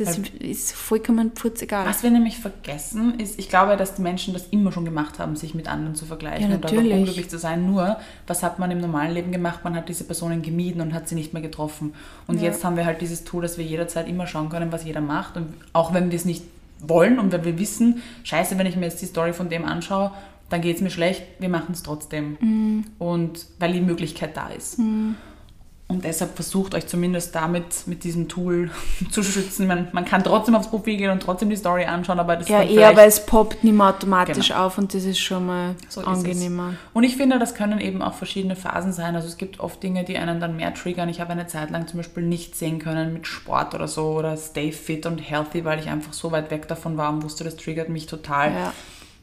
Das 0.04 0.18
ist 0.40 0.72
vollkommen 0.72 1.30
purzegal. 1.32 1.86
Was 1.86 2.02
wir 2.02 2.10
nämlich 2.10 2.38
vergessen, 2.38 3.18
ist, 3.18 3.38
ich 3.38 3.48
glaube, 3.48 3.76
dass 3.76 3.94
die 3.94 4.02
Menschen 4.02 4.34
das 4.34 4.46
immer 4.48 4.72
schon 4.72 4.84
gemacht 4.84 5.18
haben, 5.18 5.36
sich 5.36 5.54
mit 5.54 5.68
anderen 5.68 5.94
zu 5.94 6.04
vergleichen 6.06 6.48
Ja, 6.50 6.56
und 6.56 6.62
natürlich. 6.62 6.92
unglücklich 6.92 7.28
zu 7.28 7.38
sein. 7.38 7.66
Nur, 7.66 7.96
was 8.26 8.42
hat 8.42 8.58
man 8.58 8.70
im 8.70 8.80
normalen 8.80 9.12
Leben 9.12 9.32
gemacht? 9.32 9.60
Man 9.64 9.74
hat 9.76 9.88
diese 9.88 10.04
Personen 10.04 10.42
gemieden 10.42 10.80
und 10.80 10.94
hat 10.94 11.08
sie 11.08 11.14
nicht 11.14 11.32
mehr 11.32 11.42
getroffen. 11.42 11.94
Und 12.26 12.36
Ja. 12.38 12.44
jetzt 12.44 12.64
haben 12.64 12.76
wir 12.76 12.84
halt 12.86 13.00
dieses 13.00 13.24
Tool, 13.24 13.42
dass 13.42 13.58
wir 13.58 13.64
jederzeit 13.64 14.08
immer 14.08 14.26
schauen 14.26 14.48
können, 14.48 14.72
was 14.72 14.84
jeder 14.84 15.00
macht. 15.00 15.36
Und 15.36 15.54
auch 15.72 15.92
wenn 15.94 16.10
wir 16.10 16.16
es 16.16 16.24
nicht 16.24 16.44
wollen 16.80 17.18
und 17.18 17.32
wenn 17.32 17.44
wir 17.44 17.58
wissen, 17.58 18.02
scheiße, 18.24 18.56
wenn 18.58 18.66
ich 18.66 18.76
mir 18.76 18.86
jetzt 18.86 19.02
die 19.02 19.06
Story 19.06 19.32
von 19.32 19.48
dem 19.48 19.64
anschaue, 19.64 20.12
dann 20.48 20.60
geht 20.62 20.76
es 20.76 20.82
mir 20.82 20.90
schlecht, 20.90 21.22
wir 21.38 21.48
machen 21.48 21.72
es 21.72 21.82
trotzdem. 21.82 22.36
Mhm. 22.40 22.84
Und 22.98 23.46
weil 23.58 23.72
die 23.72 23.80
Möglichkeit 23.80 24.36
da 24.36 24.48
ist. 24.48 24.78
Und 25.90 26.04
deshalb 26.04 26.34
versucht 26.36 26.74
euch 26.74 26.86
zumindest 26.86 27.34
damit, 27.34 27.86
mit 27.86 28.04
diesem 28.04 28.28
Tool 28.28 28.70
zu 29.10 29.22
schützen. 29.22 29.66
Man, 29.66 29.88
man 29.92 30.04
kann 30.04 30.22
trotzdem 30.24 30.54
aufs 30.54 30.68
Profil 30.68 30.96
gehen 30.96 31.10
und 31.10 31.20
trotzdem 31.22 31.50
die 31.50 31.56
Story 31.56 31.84
anschauen, 31.84 32.20
aber 32.20 32.36
das 32.36 32.48
ja, 32.48 32.60
dann 32.60 32.68
eher, 32.68 32.96
weil 32.96 33.08
es 33.08 33.26
poppt 33.26 33.64
nicht 33.64 33.74
mehr 33.76 33.88
automatisch 33.88 34.48
Genau. 34.48 34.66
auf 34.66 34.78
und 34.78 34.94
das 34.94 35.04
ist 35.04 35.18
schon 35.18 35.46
mal 35.46 35.74
so 35.88 36.00
ist 36.00 36.06
angenehmer. 36.06 36.74
Und 36.94 37.04
ich 37.04 37.16
finde, 37.16 37.38
das 37.38 37.54
können 37.54 37.80
eben 37.80 38.02
auch 38.02 38.14
verschiedene 38.14 38.56
Phasen 38.56 38.92
sein. 38.92 39.16
Also 39.16 39.28
es 39.28 39.36
gibt 39.36 39.60
oft 39.60 39.82
Dinge, 39.82 40.04
die 40.04 40.16
einen 40.16 40.40
dann 40.40 40.56
mehr 40.56 40.72
triggern. 40.74 41.08
Ich 41.08 41.20
habe 41.20 41.32
eine 41.32 41.46
Zeit 41.48 41.70
lang 41.70 41.86
zum 41.88 41.98
Beispiel 41.98 42.22
nicht 42.22 42.56
sehen 42.56 42.78
können 42.78 43.12
mit 43.12 43.26
Sport 43.26 43.74
oder 43.74 43.88
so 43.88 44.12
oder 44.12 44.36
stay 44.36 44.72
fit 44.72 45.06
und 45.06 45.18
healthy, 45.18 45.64
weil 45.64 45.80
ich 45.80 45.88
einfach 45.88 46.12
so 46.12 46.30
weit 46.30 46.50
weg 46.50 46.68
davon 46.68 46.96
war 46.96 47.10
und 47.12 47.22
wusste, 47.24 47.42
das 47.44 47.56
triggert 47.56 47.88
mich 47.88 48.06
total. 48.06 48.52
Ja. 48.52 48.72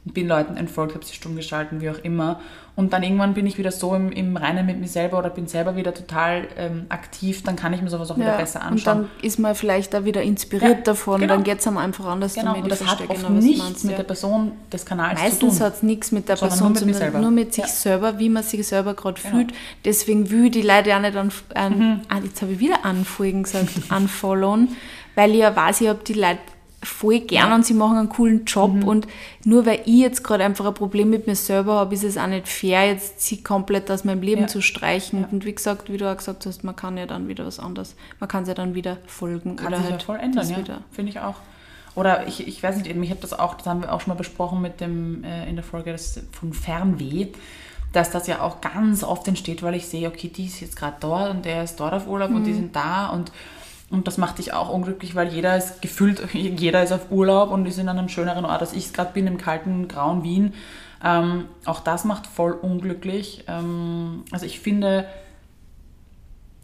Bin 0.04 0.26
Leuten 0.26 0.56
entfolgt, 0.56 0.94
habe 0.94 1.04
sie 1.04 1.12
stumm 1.14 1.36
geschalten, 1.36 1.80
wie 1.82 1.90
auch 1.90 1.98
immer. 1.98 2.40
Und 2.76 2.92
dann 2.92 3.02
irgendwann 3.02 3.34
bin 3.34 3.44
ich 3.46 3.58
wieder 3.58 3.72
so 3.72 3.94
im, 3.94 4.10
im 4.12 4.36
Reinen 4.36 4.64
mit 4.64 4.78
mir 4.80 4.86
selber 4.86 5.18
oder 5.18 5.28
bin 5.30 5.48
selber 5.48 5.74
wieder 5.76 5.92
total 5.92 6.46
ähm, 6.56 6.86
aktiv, 6.88 7.42
dann 7.42 7.56
kann 7.56 7.72
ich 7.74 7.82
mir 7.82 7.90
sowas 7.90 8.10
auch 8.12 8.16
wieder 8.16 8.28
Ja, 8.28 8.36
besser 8.36 8.60
und 8.60 8.66
anschauen. 8.66 8.98
dann 8.98 9.10
ist 9.20 9.38
man 9.38 9.54
vielleicht 9.56 9.94
auch 9.96 10.04
wieder 10.04 10.22
inspiriert 10.22 10.78
Ja, 10.78 10.82
davon, 10.84 11.20
genau. 11.20 11.34
dann 11.34 11.42
geht 11.42 11.58
es 11.58 11.66
einem 11.66 11.76
einfach 11.78 12.06
anders 12.06 12.34
Genau, 12.34 12.52
damit. 12.52 12.62
und 12.62 12.70
das 12.70 12.86
hat 12.86 13.00
oft 13.00 13.16
genau, 13.16 13.30
nichts 13.30 13.82
mit 13.84 13.98
der 13.98 14.04
Person 14.04 14.52
des 14.72 14.86
Kanals 14.86 15.20
Meistens 15.20 15.54
zu 15.54 15.58
tun. 15.58 15.66
hat 15.66 15.74
es 15.74 15.82
nichts 15.82 16.12
mit 16.12 16.28
der 16.28 16.36
Sondern 16.36 16.56
Person 16.58 16.76
zu 16.76 16.84
tun, 16.84 16.94
selber. 16.94 17.18
nur 17.18 17.30
mit 17.32 17.52
sich 17.52 17.64
Ja. 17.64 17.68
selber, 17.70 18.18
wie 18.20 18.28
man 18.28 18.44
sich 18.44 18.66
selber 18.66 18.94
gerade 18.94 19.20
Genau. 19.20 19.34
fühlt. 19.34 19.52
Deswegen 19.84 20.30
will 20.30 20.44
ich 20.46 20.52
die 20.52 20.62
Leute 20.62 20.90
ja 20.90 21.00
nicht 21.00 21.16
an, 21.16 21.32
an 21.54 21.78
Mhm. 21.78 22.00
ah, 22.08 22.18
jetzt 22.24 22.40
habe 22.40 22.52
ich 22.52 22.60
wieder 22.60 22.84
anfolgen 22.84 23.42
gesagt, 23.42 23.68
unfollowen, 23.90 24.68
weil 25.16 25.32
ich 25.32 25.38
ja 25.38 25.54
weiß, 25.54 25.80
ich 25.80 25.88
habe 25.88 25.98
die 26.06 26.14
Leute 26.14 26.38
voll 26.82 27.20
gern 27.20 27.52
und 27.52 27.66
sie 27.66 27.74
machen 27.74 27.96
einen 27.96 28.08
coolen 28.08 28.44
Job 28.44 28.72
Mhm. 28.72 28.84
und 28.84 29.08
nur 29.44 29.66
weil 29.66 29.80
ich 29.84 29.98
jetzt 29.98 30.22
gerade 30.22 30.44
einfach 30.44 30.64
ein 30.66 30.74
Problem 30.74 31.10
mit 31.10 31.26
mir 31.26 31.34
selber 31.34 31.74
habe, 31.74 31.94
ist 31.94 32.04
es 32.04 32.16
auch 32.16 32.26
nicht 32.28 32.46
fair, 32.48 32.86
jetzt 32.86 33.20
sie 33.20 33.42
komplett 33.42 33.90
aus 33.90 34.04
meinem 34.04 34.22
Leben 34.22 34.42
Ja. 34.42 34.46
zu 34.46 34.60
streichen. 34.62 35.22
Ja. 35.22 35.28
Und 35.32 35.44
wie 35.44 35.54
gesagt, 35.54 35.90
wie 35.92 35.96
du 35.96 36.10
auch 36.10 36.16
gesagt 36.16 36.46
hast, 36.46 36.62
man 36.62 36.76
kann 36.76 36.96
ja 36.96 37.06
dann 37.06 37.26
wieder 37.26 37.44
was 37.44 37.58
anderes, 37.58 37.96
man 38.20 38.28
kann 38.28 38.42
es 38.42 38.48
ja 38.48 38.54
dann 38.54 38.74
wieder 38.76 38.98
folgen 39.06 39.56
Kann 39.56 39.68
oder 39.68 39.78
sich 39.78 39.90
halt 39.90 40.00
ja 40.02 40.06
voll 40.06 40.16
ändern, 40.18 40.34
das 40.48 40.50
ja. 40.50 40.78
Finde 40.92 41.10
ich 41.10 41.18
auch. 41.20 41.36
Oder 41.96 42.28
ich, 42.28 42.46
ich 42.46 42.62
weiß 42.62 42.76
nicht, 42.76 42.86
eben, 42.88 43.02
ich 43.02 43.10
habe 43.10 43.20
das 43.20 43.36
auch, 43.36 43.54
das 43.54 43.66
haben 43.66 43.82
wir 43.82 43.92
auch 43.92 44.00
schon 44.00 44.12
mal 44.12 44.18
besprochen 44.18 44.60
mit 44.62 44.80
dem, 44.80 45.24
äh, 45.24 45.48
in 45.48 45.56
der 45.56 45.64
Folge 45.64 45.90
das, 45.90 46.20
von 46.30 46.52
Fernweh, 46.52 47.26
dass 47.92 48.10
das 48.10 48.28
ja 48.28 48.40
auch 48.42 48.60
ganz 48.60 49.02
oft 49.02 49.26
entsteht, 49.26 49.64
weil 49.64 49.74
ich 49.74 49.86
sehe, 49.88 50.06
okay, 50.06 50.28
die 50.28 50.44
ist 50.44 50.60
jetzt 50.60 50.76
gerade 50.76 50.98
dort 51.00 51.30
und 51.30 51.44
der 51.44 51.64
ist 51.64 51.80
dort 51.80 51.94
auf 51.94 52.06
Urlaub 52.06 52.30
und 52.30 52.44
die 52.44 52.52
sind 52.52 52.76
da 52.76 53.08
und, 53.08 53.32
und 53.90 54.06
das 54.06 54.18
macht 54.18 54.38
dich 54.38 54.52
auch 54.52 54.68
unglücklich, 54.68 55.14
weil 55.14 55.28
jeder 55.28 55.56
ist 55.56 55.80
gefühlt, 55.80 56.22
jeder 56.34 56.82
ist 56.82 56.92
auf 56.92 57.10
Urlaub 57.10 57.50
und 57.50 57.66
ist 57.66 57.78
in 57.78 57.88
einem 57.88 58.08
schöneren 58.08 58.44
Ort, 58.44 58.60
als 58.60 58.72
ich 58.72 58.92
gerade 58.92 59.12
bin, 59.12 59.26
im 59.26 59.38
kalten, 59.38 59.88
grauen 59.88 60.22
Wien. 60.22 60.54
Ähm, 61.02 61.44
auch 61.64 61.80
das 61.80 62.04
macht 62.04 62.26
voll 62.26 62.52
unglücklich. 62.52 63.44
Ähm, 63.46 64.24
also 64.30 64.44
ich 64.46 64.60
finde, 64.60 65.06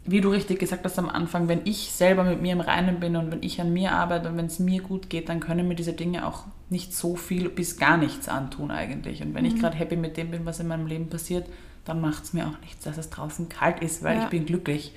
wie 0.07 0.21
du 0.21 0.29
richtig 0.29 0.59
gesagt 0.59 0.85
hast 0.85 0.99
am 0.99 1.09
Anfang, 1.09 1.47
wenn 1.47 1.61
ich 1.65 1.91
selber 1.91 2.23
mit 2.23 2.41
mir 2.41 2.53
im 2.53 2.61
Reinen 2.61 2.99
bin 2.99 3.15
und 3.15 3.31
wenn 3.31 3.41
ich 3.41 3.59
an 3.59 3.73
mir 3.73 3.93
arbeite 3.93 4.29
und 4.29 4.37
wenn 4.37 4.45
es 4.45 4.59
mir 4.59 4.81
gut 4.81 5.09
geht, 5.09 5.29
dann 5.29 5.39
können 5.39 5.67
mir 5.67 5.75
diese 5.75 5.93
Dinge 5.93 6.27
auch 6.27 6.43
nicht 6.69 6.93
so 6.93 7.15
viel 7.15 7.49
bis 7.49 7.77
gar 7.77 7.97
nichts 7.97 8.27
antun 8.27 8.69
eigentlich. 8.69 9.23
Und 9.23 9.33
wenn 9.33 9.45
ich 9.45 9.55
gerade 9.59 9.75
happy 9.77 9.95
mit 9.95 10.17
dem 10.17 10.29
bin, 10.31 10.45
was 10.45 10.59
in 10.59 10.67
meinem 10.67 10.85
Leben 10.85 11.09
passiert, 11.09 11.47
dann 11.85 12.01
macht 12.01 12.23
es 12.25 12.33
mir 12.33 12.45
auch 12.47 12.59
nichts, 12.61 12.83
dass 12.83 12.97
es 12.97 13.09
draußen 13.09 13.49
kalt 13.49 13.81
ist, 13.81 14.03
weil 14.03 14.17
Ja. 14.17 14.23
ich 14.23 14.29
bin 14.29 14.45
glücklich. 14.45 14.91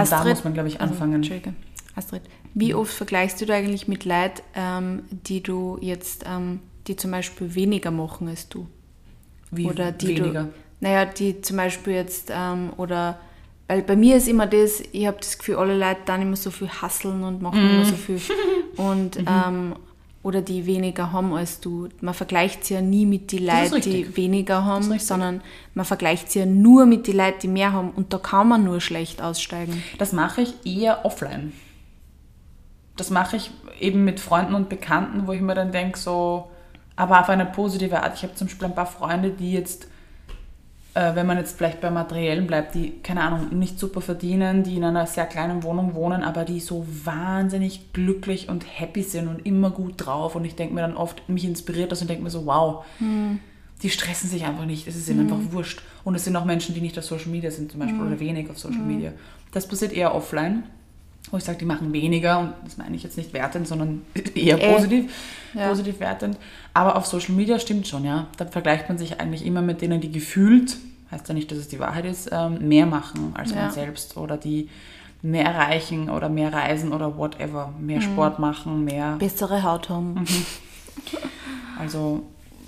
Und 0.00 0.12
da 0.12 0.24
muss 0.24 0.44
man, 0.44 0.54
glaube 0.54 0.68
ich, 0.68 0.80
also, 0.80 0.92
anfangen. 0.92 1.14
Entschuldige. 1.14 1.54
Astrid, 1.94 2.22
wie 2.54 2.74
oft 2.74 2.92
vergleichst 2.92 3.40
du 3.40 3.46
da 3.46 3.54
eigentlich 3.54 3.88
mit 3.88 4.04
Leid, 4.04 4.42
ähm, 4.54 5.02
die 5.10 5.42
du 5.42 5.78
jetzt, 5.80 6.24
ähm, 6.28 6.60
die 6.86 6.96
zum 6.96 7.10
Beispiel 7.10 7.54
weniger 7.54 7.90
machen 7.90 8.28
als 8.28 8.48
du? 8.48 8.66
Wie 9.50 9.66
oder 9.66 9.92
die 9.92 10.08
weniger. 10.08 10.44
du, 10.44 10.52
naja, 10.80 11.04
die 11.06 11.40
zum 11.40 11.56
Beispiel 11.56 11.94
jetzt, 11.94 12.30
ähm, 12.32 12.70
oder, 12.76 13.18
weil 13.66 13.82
bei 13.82 13.96
mir 13.96 14.16
ist 14.16 14.28
immer 14.28 14.46
das, 14.46 14.80
ich 14.92 15.06
habe 15.06 15.16
das 15.18 15.38
Gefühl, 15.38 15.56
alle 15.56 15.76
Leute 15.76 16.00
dann 16.04 16.22
immer 16.22 16.36
so 16.36 16.50
viel 16.50 16.68
hasseln 16.68 17.24
und 17.24 17.42
machen 17.42 17.62
Mhm. 17.64 17.70
immer 17.74 17.84
so 17.84 17.96
viel. 17.96 18.20
Und, 18.76 19.16
ähm, 19.26 19.74
oder 20.28 20.42
die 20.42 20.66
weniger 20.66 21.10
haben 21.10 21.32
als 21.32 21.58
du. 21.60 21.88
Man 22.02 22.12
vergleicht 22.12 22.64
sie 22.64 22.74
ja 22.74 22.82
nie 22.82 23.06
mit 23.06 23.32
den 23.32 23.46
Leuten, 23.46 23.80
die 23.80 24.14
weniger 24.14 24.62
haben, 24.64 24.98
sondern 24.98 25.40
man 25.72 25.86
vergleicht 25.86 26.30
sie 26.30 26.40
ja 26.40 26.46
nur 26.46 26.84
mit 26.84 27.06
den 27.06 27.16
Leuten, 27.16 27.40
die 27.40 27.48
mehr 27.48 27.72
haben. 27.72 27.90
Und 27.90 28.12
da 28.12 28.18
kann 28.18 28.46
man 28.46 28.62
nur 28.62 28.82
schlecht 28.82 29.22
aussteigen. 29.22 29.82
Das 29.96 30.12
mache 30.12 30.42
ich 30.42 30.66
eher 30.66 31.06
offline. 31.06 31.54
das 32.98 33.10
mache 33.10 33.36
ich 33.36 33.50
eben 33.80 34.04
mit 34.04 34.20
Freunden 34.20 34.54
und 34.54 34.68
Bekannten, 34.68 35.26
wo 35.26 35.32
ich 35.32 35.40
mir 35.40 35.54
dann 35.54 35.72
denke, 35.72 35.98
so, 35.98 36.50
aber 36.96 37.20
auf 37.20 37.28
eine 37.28 37.46
positive 37.46 38.02
Art. 38.02 38.16
Ich 38.16 38.22
habe 38.24 38.34
zum 38.34 38.48
Beispiel 38.48 38.66
ein 38.66 38.74
paar 38.74 38.86
Freunde, 38.86 39.30
die 39.30 39.52
jetzt, 39.52 39.88
äh, 40.98 41.14
wenn 41.14 41.26
man 41.26 41.38
jetzt 41.38 41.56
vielleicht 41.56 41.80
bei 41.80 41.90
Materiellen 41.90 42.48
bleibt, 42.48 42.74
die, 42.74 42.94
keine 43.04 43.22
Ahnung, 43.22 43.56
nicht 43.56 43.78
super 43.78 44.00
verdienen, 44.00 44.64
die 44.64 44.76
in 44.76 44.84
einer 44.84 45.06
sehr 45.06 45.26
kleinen 45.26 45.62
Wohnung 45.62 45.94
wohnen, 45.94 46.24
aber 46.24 46.44
die 46.44 46.58
so 46.58 46.84
wahnsinnig 47.04 47.92
glücklich 47.92 48.48
und 48.48 48.64
happy 48.64 49.04
sind 49.04 49.28
und 49.28 49.46
immer 49.46 49.70
gut 49.70 49.94
drauf. 49.96 50.34
Und 50.34 50.44
ich 50.44 50.56
denke 50.56 50.74
mir 50.74 50.80
dann 50.80 50.96
oft, 50.96 51.28
mich 51.28 51.44
inspiriert 51.44 51.92
das 51.92 52.02
und 52.02 52.10
denke 52.10 52.24
mir 52.24 52.30
so, 52.30 52.46
wow, 52.46 52.84
hm. 52.98 53.38
die 53.80 53.90
stressen 53.90 54.28
sich 54.28 54.44
einfach 54.44 54.64
nicht, 54.64 54.88
es 54.88 54.96
ist 54.96 55.08
ihnen 55.08 55.28
hm. 55.28 55.32
einfach 55.32 55.52
wurscht. 55.52 55.82
Und 56.02 56.16
es 56.16 56.24
sind 56.24 56.34
auch 56.34 56.44
Menschen, 56.44 56.74
die 56.74 56.80
nicht 56.80 56.98
auf 56.98 57.04
Social 57.04 57.30
Media 57.30 57.52
sind 57.52 57.70
zum 57.70 57.78
Beispiel 57.78 58.00
hm. 58.00 58.06
oder 58.08 58.18
wenig 58.18 58.50
auf 58.50 58.58
Social 58.58 58.80
Media. 58.80 59.12
Das 59.52 59.68
passiert 59.68 59.92
eher 59.92 60.16
offline 60.16 60.64
wo 61.30 61.36
ich 61.36 61.44
sage, 61.44 61.58
die 61.58 61.64
machen 61.64 61.92
weniger 61.92 62.38
und 62.38 62.52
das 62.64 62.76
meine 62.76 62.96
ich 62.96 63.02
jetzt 63.02 63.16
nicht 63.16 63.32
wertend, 63.32 63.68
sondern 63.68 64.02
eher 64.34 64.60
äh, 64.60 64.74
positiv, 64.74 65.12
ja. 65.54 65.68
positiv 65.68 66.00
wertend. 66.00 66.36
Aber 66.74 66.96
auf 66.96 67.06
Social 67.06 67.34
Media 67.34 67.58
stimmt 67.58 67.86
schon, 67.86 68.04
ja. 68.04 68.26
Da 68.36 68.46
vergleicht 68.46 68.88
man 68.88 68.98
sich 68.98 69.20
eigentlich 69.20 69.44
immer 69.44 69.62
mit 69.62 69.80
denen, 69.82 70.00
die 70.00 70.10
gefühlt, 70.10 70.76
heißt 71.10 71.28
ja 71.28 71.34
nicht, 71.34 71.50
dass 71.50 71.58
es 71.58 71.68
die 71.68 71.78
Wahrheit 71.78 72.04
ist, 72.04 72.30
ähm, 72.32 72.68
mehr 72.68 72.86
machen 72.86 73.32
als 73.34 73.50
ja. 73.50 73.62
man 73.62 73.70
selbst 73.70 74.16
oder 74.16 74.36
die 74.36 74.68
mehr 75.20 75.44
erreichen 75.44 76.10
oder 76.10 76.28
mehr 76.28 76.52
reisen 76.52 76.92
oder 76.92 77.16
whatever, 77.16 77.72
mehr 77.78 77.98
mhm. 77.98 78.02
Sport 78.02 78.38
machen, 78.38 78.84
mehr. 78.84 79.16
Bessere 79.18 79.62
Haut 79.62 79.88
haben. 79.88 80.14
Mhm. 80.14 80.26
Also, 81.80 82.24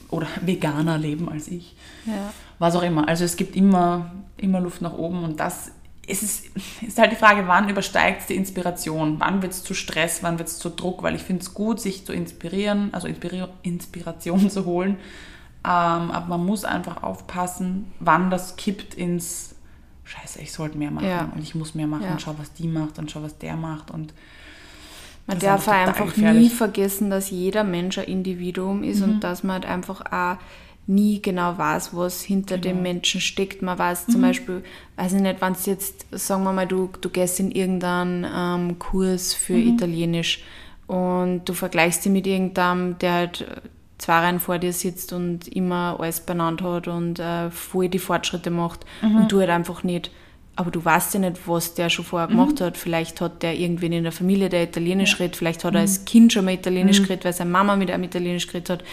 oder 0.09 0.29
veganer 0.41 0.97
leben 0.97 1.29
als 1.29 1.49
ich. 1.49 1.75
Ja. 2.07 2.33
Was 2.61 2.77
auch 2.77 2.83
immer. 2.83 3.09
Also 3.09 3.25
es 3.25 3.37
gibt 3.37 3.57
immer, 3.57 4.13
immer 4.37 4.61
Luft 4.61 4.83
nach 4.83 4.93
oben 4.93 5.25
und 5.25 5.41
das 5.41 5.73
es 6.11 6.23
ist, 6.23 6.47
ist 6.83 6.99
halt 6.99 7.13
die 7.13 7.17
Frage, 7.17 7.47
wann 7.47 7.69
übersteigt 7.69 8.23
es 8.23 8.27
die 8.27 8.37
Inspiration? 8.37 9.17
Wann 9.19 9.43
wird 9.43 9.53
es 9.53 9.63
zu 9.63 9.75
Stress? 9.75 10.23
Wann 10.23 10.39
wird 10.39 10.49
es 10.49 10.59
zu 10.59 10.71
Druck? 10.71 11.03
Weil 11.03 11.15
ich 11.15 11.23
finde 11.23 11.43
es 11.43 11.55
gut, 11.55 11.81
sich 11.81 12.05
zu 12.05 12.13
inspirieren, 12.13 12.93
also 12.93 13.09
Inspiration 13.63 14.51
zu 14.51 14.65
holen. 14.65 14.97
Ähm, 15.63 16.11
aber 16.11 16.27
man 16.27 16.45
muss 16.45 16.65
einfach 16.65 17.03
aufpassen, 17.03 17.93
wann 18.01 18.31
das 18.31 18.57
kippt 18.57 18.95
ins 18.95 19.55
Scheiße, 20.05 20.41
ich 20.41 20.53
sollte 20.53 20.77
mehr 20.77 20.91
machen 20.91 21.07
ja. 21.07 21.31
und 21.35 21.41
ich 21.41 21.55
muss 21.55 21.75
mehr 21.75 21.87
machen. 21.87 22.05
Ja. 22.05 22.13
Und 22.13 22.23
schau, 22.23 22.35
was 22.37 22.53
die 22.53 22.67
macht 22.67 22.99
und 22.99 23.11
schau, 23.11 23.23
was 23.23 23.39
der 23.39 23.57
macht. 23.57 23.91
Und 23.91 24.13
man 25.27 25.39
darf 25.39 25.69
einfach 25.69 26.07
gefährlich. 26.07 26.43
nie 26.43 26.49
vergessen, 26.49 27.11
dass 27.11 27.31
jeder 27.31 27.63
Mensch 27.63 27.99
ein 27.99 28.07
Individuum 28.07 28.83
ist 28.83 29.01
mhm. 29.01 29.05
und 29.05 29.21
dass 29.21 29.45
man 29.45 29.55
halt 29.55 29.67
einfach 29.67 30.01
auch 30.11 30.39
nie 30.91 31.23
genau 31.23 31.57
weiß, 31.57 31.95
was 31.95 32.23
hinter 32.23 32.59
genau. 32.59 32.75
dem 32.75 32.83
Menschen 32.83 33.21
steckt. 33.21 33.63
Man 33.63 33.79
weiß 33.79 34.09
mhm. 34.09 34.13
zum 34.13 34.21
Beispiel, 34.23 34.65
weiß 34.97 35.13
ich 35.15 35.21
nicht, 35.21 35.41
wenn 35.41 35.53
es 35.53 35.67
jetzt, 35.67 36.07
sagen 36.11 36.43
wir 36.43 36.53
mal, 36.53 36.67
du, 36.67 36.91
du 37.01 37.09
gehst 37.09 37.39
in 37.39 37.53
irgendeinen 37.53 38.27
ähm, 38.35 38.79
Kurs 38.79 39.33
für 39.33 39.55
mhm. 39.55 39.75
Italienisch 39.75 40.43
und 40.89 41.43
du 41.45 41.53
vergleichst 41.53 42.05
dich 42.05 42.13
mit 42.13 42.27
irgendeinem, 42.27 42.99
der 42.99 43.13
halt 43.13 43.47
zwei 43.99 44.19
Reihen 44.19 44.41
vor 44.41 44.59
dir 44.59 44.73
sitzt 44.73 45.13
und 45.13 45.47
immer 45.47 45.97
alles 46.01 46.21
benannt 46.21 46.63
hat 46.63 46.89
und 46.89 47.21
äh, 47.21 47.51
voll 47.51 47.89
die 47.89 47.99
Fortschritte 47.99 48.51
macht 48.51 48.85
mhm. 49.01 49.17
und 49.17 49.33
du 49.33 49.39
halt 49.39 49.51
einfach 49.51 49.85
nicht. 49.85 50.11
Aber 50.57 50.73
du 50.73 50.85
weißt 50.85 51.15
ja 51.15 51.21
nicht, 51.21 51.47
was 51.47 51.75
der 51.75 51.89
schon 51.89 52.05
vorher 52.05 52.29
gemacht 52.29 52.59
mhm. 52.61 52.65
hat. 52.65 52.77
Vielleicht 52.77 53.21
hat 53.21 53.43
der 53.43 53.57
irgendwen 53.57 53.93
in 53.93 54.03
der 54.03 54.13
Familie, 54.13 54.49
der 54.49 54.65
Italienisch 54.65 55.13
ja. 55.13 55.19
redet. 55.19 55.37
Vielleicht 55.37 55.65
hat 55.65 55.75
er 55.75 55.81
als 55.81 56.01
mhm. 56.01 56.05
Kind 56.07 56.33
schon 56.33 56.45
mal 56.45 56.53
Italienisch 56.53 57.01
mhm. 57.01 57.05
geredet, 57.05 57.25
weil 57.25 57.33
seine 57.33 57.51
Mama 57.51 57.77
mit 57.77 57.91
einem 57.91 58.05
Italienisch 58.05 58.49
geredet 58.49 58.71
hat 58.71 58.85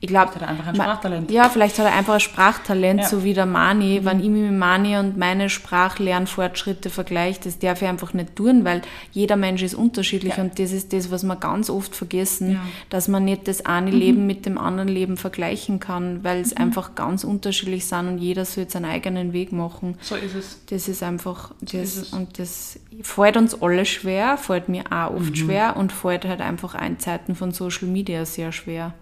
ich 0.00 0.08
glaube, 0.08 0.32
hat 0.32 0.42
er 0.42 0.48
einfach 0.48 0.68
ein 0.68 0.76
Sprachtalent. 0.76 1.30
Ja, 1.32 1.48
vielleicht 1.48 1.76
hat 1.78 1.86
er 1.86 1.94
einfach 1.94 2.14
ein 2.14 2.20
Sprachtalent, 2.20 3.00
ja. 3.00 3.08
so 3.08 3.24
wie 3.24 3.34
der 3.34 3.46
Mani. 3.46 3.98
Mhm. 4.00 4.04
Wenn 4.04 4.20
ich 4.20 4.28
mich 4.28 4.42
mit 4.42 4.58
Mani 4.58 4.96
und 4.96 5.16
meine 5.16 5.50
Sprachlernfortschritte 5.50 6.88
vergleiche, 6.88 7.40
das 7.42 7.58
darf 7.58 7.82
ich 7.82 7.88
einfach 7.88 8.14
nicht 8.14 8.36
tun, 8.36 8.64
weil 8.64 8.82
jeder 9.10 9.34
Mensch 9.34 9.62
ist 9.62 9.74
unterschiedlich 9.74 10.36
ja. 10.36 10.44
und 10.44 10.60
das 10.60 10.70
ist 10.70 10.92
das, 10.92 11.10
was 11.10 11.24
wir 11.24 11.34
ganz 11.34 11.68
oft 11.68 11.96
vergessen, 11.96 12.52
ja. 12.52 12.60
dass 12.90 13.08
man 13.08 13.24
nicht 13.24 13.48
das 13.48 13.66
eine 13.66 13.90
mhm. 13.90 13.98
Leben 13.98 14.26
mit 14.28 14.46
dem 14.46 14.56
anderen 14.56 14.88
Leben 14.88 15.16
vergleichen 15.16 15.80
kann, 15.80 16.22
weil 16.22 16.42
es 16.42 16.54
mhm. 16.54 16.62
einfach 16.62 16.94
ganz 16.94 17.24
unterschiedlich 17.24 17.86
sind 17.86 18.06
und 18.06 18.18
jeder 18.18 18.44
soll 18.44 18.62
jetzt 18.62 18.74
seinen 18.74 18.84
eigenen 18.84 19.32
Weg 19.32 19.50
machen. 19.50 19.98
So 20.00 20.14
ist 20.14 20.36
es. 20.36 20.60
Das 20.66 20.86
ist 20.86 21.02
einfach, 21.02 21.50
das, 21.60 21.72
so 21.72 22.02
ist 22.02 22.12
und 22.12 22.38
das 22.38 22.78
fällt 23.02 23.36
uns 23.36 23.60
alle 23.60 23.84
schwer, 23.84 24.36
fällt 24.36 24.68
mir 24.68 24.84
auch 24.92 25.14
oft 25.14 25.30
mhm. 25.30 25.34
schwer 25.34 25.76
und 25.76 25.90
fällt 25.90 26.24
halt 26.24 26.40
einfach 26.40 26.76
ein 26.76 27.00
Zeiten 27.00 27.34
von 27.34 27.50
Social 27.50 27.88
Media 27.88 28.24
sehr 28.24 28.52
schwer. 28.52 28.94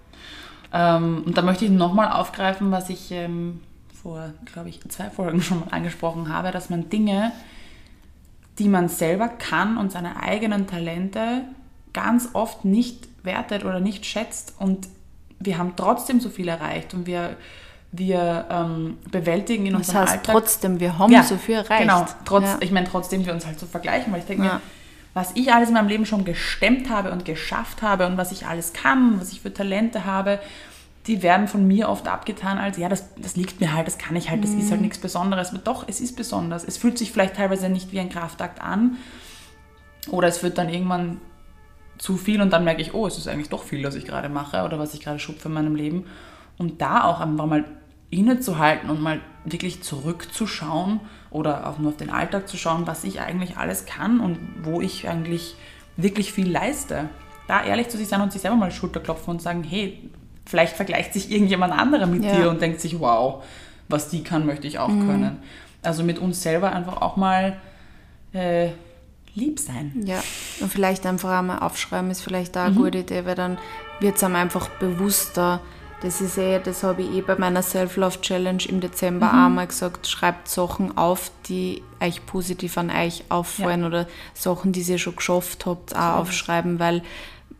Ähm, 0.72 1.22
und 1.24 1.36
da 1.36 1.42
möchte 1.42 1.64
ich 1.64 1.70
nochmal 1.70 2.10
aufgreifen, 2.10 2.70
was 2.70 2.90
ich 2.90 3.10
ähm, 3.10 3.60
vor, 4.02 4.30
glaube 4.52 4.68
ich, 4.68 4.80
zwei 4.88 5.10
Folgen 5.10 5.42
schon 5.42 5.60
mal 5.60 5.68
angesprochen 5.70 6.28
habe, 6.28 6.50
dass 6.50 6.70
man 6.70 6.88
Dinge, 6.90 7.32
die 8.58 8.68
man 8.68 8.88
selber 8.88 9.28
kann 9.28 9.76
und 9.76 9.92
seine 9.92 10.22
eigenen 10.22 10.66
Talente 10.66 11.42
ganz 11.92 12.30
oft 12.32 12.64
nicht 12.64 13.08
wertet 13.22 13.64
oder 13.64 13.80
nicht 13.80 14.06
schätzt. 14.06 14.54
Und 14.58 14.88
wir 15.38 15.58
haben 15.58 15.74
trotzdem 15.76 16.20
so 16.20 16.30
viel 16.30 16.48
erreicht 16.48 16.94
und 16.94 17.06
wir, 17.06 17.36
wir 17.92 18.46
ähm, 18.50 18.98
bewältigen 19.10 19.66
in 19.66 19.72
das 19.72 19.88
unserem 19.88 20.02
heißt 20.02 20.12
Alltag. 20.12 20.32
trotzdem, 20.34 20.80
wir 20.80 20.98
haben 20.98 21.12
ja, 21.12 21.22
so 21.22 21.36
viel 21.36 21.56
erreicht. 21.56 21.82
Genau, 21.82 22.06
trotz, 22.24 22.44
ja. 22.44 22.58
ich 22.60 22.70
meine 22.70 22.86
trotzdem 22.88 23.24
wir 23.26 23.32
uns 23.32 23.46
halt 23.46 23.58
so 23.58 23.66
vergleichen, 23.66 24.12
weil 24.12 24.20
ich 24.20 24.26
denke 24.26 24.46
ja. 24.46 24.60
Was 25.16 25.32
ich 25.34 25.50
alles 25.50 25.68
in 25.68 25.74
meinem 25.74 25.88
Leben 25.88 26.04
schon 26.04 26.26
gestemmt 26.26 26.90
habe 26.90 27.10
und 27.10 27.24
geschafft 27.24 27.80
habe 27.80 28.06
und 28.06 28.18
was 28.18 28.32
ich 28.32 28.46
alles 28.46 28.74
kann, 28.74 29.18
was 29.18 29.32
ich 29.32 29.40
für 29.40 29.50
Talente 29.50 30.04
habe, 30.04 30.38
die 31.06 31.22
werden 31.22 31.48
von 31.48 31.66
mir 31.66 31.88
oft 31.88 32.06
abgetan 32.06 32.58
als, 32.58 32.76
ja, 32.76 32.90
das, 32.90 33.14
das 33.14 33.34
liegt 33.34 33.58
mir 33.58 33.72
halt, 33.72 33.86
das 33.86 33.96
kann 33.96 34.14
ich 34.14 34.28
halt, 34.28 34.44
das 34.44 34.50
mhm. 34.50 34.58
ist 34.58 34.70
halt 34.70 34.80
mhm. 34.80 34.88
nichts 34.88 34.98
Besonderes. 34.98 35.52
Aber 35.52 35.58
doch, 35.60 35.88
es 35.88 36.02
ist 36.02 36.16
besonders. 36.16 36.64
Es 36.64 36.76
fühlt 36.76 36.98
sich 36.98 37.12
vielleicht 37.12 37.36
teilweise 37.36 37.70
nicht 37.70 37.92
wie 37.92 38.00
ein 38.00 38.10
Kraftakt 38.10 38.60
an 38.60 38.98
oder 40.10 40.28
es 40.28 40.42
wird 40.42 40.58
dann 40.58 40.68
irgendwann 40.68 41.22
zu 41.96 42.18
viel 42.18 42.42
und 42.42 42.52
dann 42.52 42.64
merke 42.64 42.82
ich, 42.82 42.92
oh, 42.92 43.06
es 43.06 43.16
ist 43.16 43.26
eigentlich 43.26 43.48
doch 43.48 43.62
viel, 43.62 43.82
was 43.84 43.94
ich 43.94 44.04
gerade 44.04 44.28
mache 44.28 44.64
oder 44.64 44.78
was 44.78 44.92
ich 44.92 45.00
gerade 45.00 45.18
schupfe 45.18 45.48
in 45.48 45.54
meinem 45.54 45.76
Leben. 45.76 46.04
Und 46.58 46.82
da 46.82 47.04
auch 47.04 47.20
einfach 47.20 47.46
mal 47.46 47.64
innezuhalten 48.10 48.90
und 48.90 49.00
mal 49.00 49.22
wirklich 49.46 49.82
zurückzuschauen 49.82 51.00
oder 51.36 51.68
auch 51.68 51.78
nur 51.78 51.90
auf 51.90 51.96
den 51.96 52.10
Alltag 52.10 52.48
zu 52.48 52.56
schauen, 52.56 52.86
was 52.86 53.04
ich 53.04 53.20
eigentlich 53.20 53.58
alles 53.58 53.84
kann 53.84 54.20
und 54.20 54.38
wo 54.62 54.80
ich 54.80 55.06
eigentlich 55.06 55.54
wirklich 55.96 56.32
viel 56.32 56.50
leiste. 56.50 57.10
Da 57.46 57.62
ehrlich 57.62 57.88
zu 57.88 57.98
sich 57.98 58.08
sein 58.08 58.22
und 58.22 58.32
sich 58.32 58.40
selber 58.40 58.56
mal 58.56 58.70
Schulterklopfen 58.70 59.34
und 59.34 59.42
sagen, 59.42 59.62
hey, 59.62 60.10
vielleicht 60.46 60.76
vergleicht 60.76 61.12
sich 61.12 61.30
irgendjemand 61.30 61.72
anderer 61.72 62.06
mit 62.06 62.24
ja. 62.24 62.34
dir 62.34 62.50
und 62.50 62.60
denkt 62.62 62.80
sich, 62.80 62.98
wow, 62.98 63.44
was 63.88 64.08
die 64.08 64.22
kann, 64.22 64.46
möchte 64.46 64.66
ich 64.66 64.78
auch 64.78 64.88
mhm. 64.88 65.06
können. 65.06 65.36
Also 65.82 66.02
mit 66.02 66.18
uns 66.18 66.42
selber 66.42 66.72
einfach 66.72 67.02
auch 67.02 67.16
mal 67.16 67.58
äh, 68.32 68.70
lieb 69.34 69.60
sein. 69.60 69.92
Ja, 70.04 70.22
und 70.60 70.72
vielleicht 70.72 71.04
einfach 71.04 71.38
einmal 71.38 71.58
aufschreiben 71.58 72.10
ist 72.10 72.22
vielleicht 72.22 72.56
auch 72.56 72.62
eine 72.62 72.74
mhm. 72.74 72.78
gute 72.78 72.98
Idee, 72.98 73.26
weil 73.26 73.34
dann 73.34 73.58
wird 74.00 74.16
es 74.16 74.24
einem 74.24 74.36
einfach 74.36 74.68
bewusster, 74.70 75.60
das 76.02 76.20
ist 76.20 76.36
eh, 76.38 76.60
das 76.60 76.82
habe 76.82 77.02
ich 77.02 77.10
eh 77.14 77.20
bei 77.22 77.36
meiner 77.36 77.62
Self-Love-Challenge 77.62 78.64
im 78.68 78.80
Dezember 78.80 79.32
mhm. 79.32 79.46
einmal 79.46 79.66
gesagt, 79.66 80.06
schreibt 80.06 80.48
Sachen 80.48 80.96
auf, 80.96 81.30
die 81.48 81.82
euch 82.00 82.24
positiv 82.26 82.76
an 82.78 82.90
euch 82.90 83.24
auffallen 83.28 83.80
ja. 83.80 83.86
oder 83.86 84.06
Sachen, 84.34 84.72
die 84.72 84.82
ihr 84.82 84.98
schon 84.98 85.16
geschafft 85.16 85.66
habt, 85.66 85.96
auch 85.96 86.16
so. 86.16 86.20
aufschreiben, 86.20 86.78
weil 86.78 87.02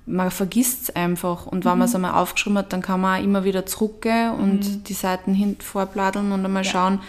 man 0.07 0.31
vergisst 0.31 0.83
es 0.85 0.97
einfach. 0.97 1.47
Und 1.47 1.65
wenn 1.65 1.73
mhm. 1.73 1.79
man 1.79 1.89
es 1.89 1.95
einmal 1.95 2.15
aufgeschrieben 2.15 2.59
hat, 2.59 2.73
dann 2.73 2.83
kann 2.83 3.01
man 3.01 3.21
auch 3.21 3.25
immer 3.25 3.45
wieder 3.45 3.67
zurückgehen 3.67 4.33
und 4.33 4.59
mhm. 4.59 4.85
die 4.85 4.95
Seiten 4.95 5.35
hin 5.35 5.57
vorbladeln 5.59 6.31
und 6.33 6.45
einmal 6.45 6.65
ja. 6.65 6.71
schauen, 6.71 7.01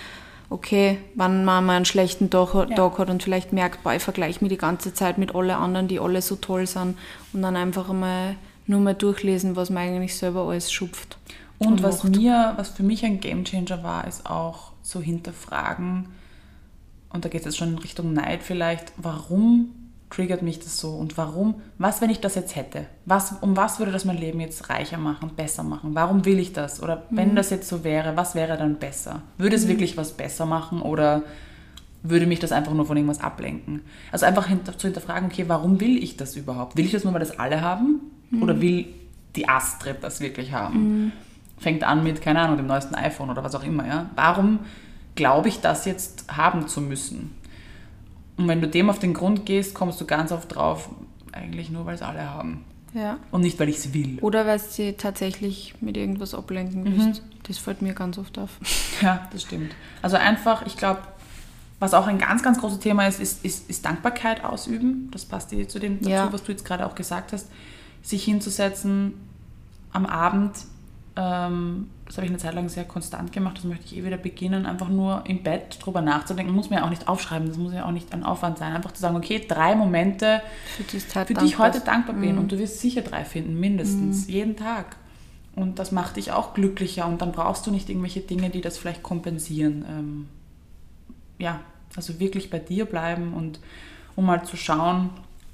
okay, 0.49 0.97
wann 1.15 1.43
man 1.43 1.65
mal 1.65 1.75
einen 1.75 1.85
schlechten 1.85 2.29
Tag, 2.29 2.53
ja. 2.53 2.65
Tag 2.75 2.97
hat 2.99 3.09
und 3.09 3.21
vielleicht 3.21 3.53
merkt, 3.53 3.83
boah, 3.83 3.93
ich 3.93 4.01
vergleiche 4.01 4.39
mich 4.41 4.49
die 4.49 4.57
ganze 4.57 4.93
Zeit 4.93 5.17
mit 5.17 5.35
allen 5.35 5.51
anderen, 5.51 5.87
die 5.87 5.99
alle 5.99 6.21
so 6.21 6.35
toll 6.37 6.67
sind 6.67 6.97
und 7.33 7.41
dann 7.41 7.55
einfach 7.55 7.89
einmal 7.89 8.35
nur 8.67 8.79
mal 8.79 8.93
durchlesen, 8.93 9.55
was 9.55 9.69
man 9.69 9.83
eigentlich 9.83 10.15
selber 10.15 10.47
alles 10.47 10.71
schupft. 10.71 11.17
Und, 11.59 11.67
und 11.67 11.83
was 11.83 12.03
mir, 12.03 12.53
was 12.57 12.69
für 12.69 12.83
mich 12.83 13.03
ein 13.03 13.19
Gamechanger 13.19 13.83
war, 13.83 14.07
ist 14.07 14.29
auch 14.29 14.73
so 14.83 15.01
hinterfragen, 15.01 16.07
und 17.09 17.25
da 17.25 17.29
geht 17.29 17.41
es 17.41 17.45
jetzt 17.45 17.57
schon 17.57 17.69
in 17.69 17.77
Richtung 17.79 18.13
Neid 18.13 18.43
vielleicht, 18.43 18.91
warum 18.97 19.73
triggert 20.09 20.41
mich 20.41 20.59
das 20.59 20.79
so 20.79 20.91
und 20.91 21.17
warum? 21.17 21.55
Was, 21.77 22.01
wenn 22.01 22.09
ich 22.09 22.19
das 22.19 22.35
jetzt 22.35 22.55
hätte? 22.55 22.85
Was, 23.05 23.33
um 23.41 23.57
was 23.57 23.79
würde 23.79 23.91
das 23.91 24.05
mein 24.05 24.17
Leben 24.17 24.39
jetzt 24.39 24.69
reicher 24.69 24.97
machen, 24.97 25.31
besser 25.35 25.63
machen? 25.63 25.95
Warum 25.95 26.25
will 26.25 26.39
ich 26.39 26.53
das? 26.53 26.81
Oder 26.81 27.03
wenn 27.09 27.31
mhm. 27.31 27.35
das 27.35 27.49
jetzt 27.49 27.67
so 27.67 27.83
wäre, 27.83 28.15
was 28.15 28.35
wäre 28.35 28.57
dann 28.57 28.75
besser? 28.75 29.21
Würde 29.37 29.55
es 29.55 29.65
mhm. 29.65 29.69
wirklich 29.69 29.97
was 29.97 30.13
besser 30.13 30.45
machen 30.45 30.81
oder 30.81 31.23
würde 32.03 32.25
mich 32.25 32.39
das 32.39 32.51
einfach 32.51 32.73
nur 32.73 32.85
von 32.85 32.95
irgendwas 32.95 33.19
ablenken? 33.19 33.81
Also 34.11 34.25
einfach 34.25 34.47
hinter, 34.47 34.77
zu 34.77 34.87
hinterfragen, 34.87 35.29
okay, 35.29 35.45
warum 35.47 35.81
will 35.81 36.01
ich 36.01 36.15
das 36.15 36.35
überhaupt? 36.35 36.77
Will 36.77 36.85
ich 36.85 36.91
das 36.91 37.03
nur, 37.03 37.13
weil 37.13 37.19
das 37.19 37.37
alle 37.37 37.61
haben? 37.61 37.99
Mhm. 38.29 38.43
Oder 38.43 38.61
will 38.61 38.85
die 39.35 39.47
Astrid 39.47 39.97
das 40.01 40.19
wirklich 40.19 40.51
haben? 40.51 41.03
Mhm. 41.05 41.11
Fängt 41.59 41.83
an 41.83 42.03
mit, 42.03 42.21
keine 42.21 42.41
Ahnung, 42.41 42.57
dem 42.57 42.67
neuesten 42.67 42.95
iPhone 42.95 43.29
oder 43.29 43.43
was 43.43 43.55
auch 43.55 43.63
immer. 43.63 43.87
Ja? 43.87 44.09
Warum 44.15 44.59
glaube 45.15 45.47
ich, 45.49 45.59
das 45.59 45.85
jetzt 45.85 46.25
haben 46.35 46.67
zu 46.67 46.81
müssen? 46.81 47.35
Und 48.37 48.47
wenn 48.47 48.61
du 48.61 48.67
dem 48.67 48.89
auf 48.89 48.99
den 48.99 49.13
Grund 49.13 49.45
gehst, 49.47 49.73
kommst 49.73 49.99
du 49.99 50.05
ganz 50.05 50.31
oft 50.31 50.53
drauf, 50.53 50.89
eigentlich 51.31 51.71
nur, 51.71 51.85
weil 51.85 51.95
es 51.95 52.03
alle 52.03 52.29
haben. 52.29 52.63
Ja. 52.93 53.17
Und 53.31 53.41
nicht, 53.41 53.59
weil 53.59 53.69
ich 53.69 53.77
es 53.77 53.93
will. 53.93 54.19
Oder 54.21 54.45
weil 54.45 54.59
sie 54.59 54.93
tatsächlich 54.93 55.73
mit 55.81 55.97
irgendwas 55.97 56.33
ablenken 56.33 56.83
mhm. 56.83 57.05
willst. 57.05 57.23
Das 57.43 57.57
fällt 57.57 57.81
mir 57.81 57.93
ganz 57.93 58.17
oft 58.17 58.37
auf. 58.37 58.51
Ja, 59.01 59.27
das 59.31 59.43
stimmt. 59.43 59.73
Also 60.01 60.17
einfach, 60.17 60.65
ich 60.65 60.75
glaube, 60.75 61.01
Was 61.79 61.93
auch 61.93 62.07
ein 62.07 62.17
ganz, 62.17 62.41
ganz 62.41 62.59
großes 62.59 62.79
Thema 62.79 63.05
ist, 63.07 63.19
ist, 63.19 63.45
ist, 63.45 63.69
ist 63.69 63.85
Dankbarkeit 63.85 64.43
ausüben. 64.43 65.09
Das 65.11 65.25
passt 65.25 65.51
dir 65.51 65.67
zu 65.69 65.77
dem 65.77 65.99
dazu, 65.99 66.09
Ja. 66.09 66.33
was 66.33 66.43
du 66.43 66.51
jetzt 66.51 66.65
gerade 66.65 66.85
auch 66.85 66.95
gesagt 66.95 67.33
hast. 67.33 67.49
Sich 68.07 68.23
hinzusetzen 68.23 69.15
am 69.91 70.05
Abend, 70.05 70.55
ähm, 71.17 71.89
das 72.05 72.15
habe 72.15 72.25
ich 72.25 72.31
eine 72.31 72.39
Zeit 72.39 72.53
lang 72.53 72.69
sehr 72.69 72.85
konstant 72.85 73.33
gemacht, 73.33 73.57
das 73.57 73.65
möchte 73.65 73.83
ich 73.83 73.97
eh 73.97 74.05
wieder 74.05 74.15
beginnen, 74.15 74.65
einfach 74.65 74.87
nur 74.87 75.23
im 75.25 75.43
Bett 75.43 75.77
drüber 75.83 75.99
nachzudenken. 75.99 76.53
Muss 76.53 76.69
man 76.69 76.79
ja 76.79 76.85
auch 76.85 76.89
nicht 76.89 77.09
aufschreiben, 77.09 77.49
das 77.49 77.57
muss 77.57 77.73
ja 77.73 77.85
auch 77.85 77.91
nicht 77.91 78.13
ein 78.13 78.23
Aufwand 78.23 78.59
sein. 78.59 78.73
Einfach 78.73 78.93
zu 78.93 79.01
sagen, 79.01 79.17
okay, 79.17 79.43
drei 79.45 79.75
Momente, 79.75 80.41
Für, 80.77 80.83
das 80.83 81.15
halt 81.15 81.27
für 81.27 81.33
die 81.33 81.45
ich 81.45 81.59
heute 81.59 81.81
dankbar 81.81 82.15
bin. 82.15 82.35
Mhm. 82.35 82.37
Und 82.39 82.51
du 82.53 82.59
wirst 82.59 82.79
sicher 82.79 83.01
drei 83.01 83.25
finden, 83.25 83.59
mindestens, 83.59 84.27
jeden 84.27 84.55
Tag. 84.55 84.95
Und 85.53 85.79
das 85.79 85.91
macht 85.91 86.15
dich 86.15 86.31
auch 86.31 86.53
glücklicher 86.53 87.07
und 87.07 87.21
dann 87.21 87.33
brauchst 87.33 87.67
du 87.67 87.71
nicht 87.71 87.89
irgendwelche 87.89 88.21
Dinge, 88.21 88.49
die 88.49 88.61
das 88.61 88.77
vielleicht 88.77 89.03
kompensieren. 89.03 89.83
Ähm, 89.89 90.29
ja, 91.39 91.59
also 91.97 92.21
wirklich 92.21 92.49
bei 92.49 92.59
dir 92.59 92.85
bleiben 92.85 93.33
und 93.33 93.59
um 94.15 94.25
mal 94.25 94.45
zu 94.45 94.55
schauen, 94.55 95.09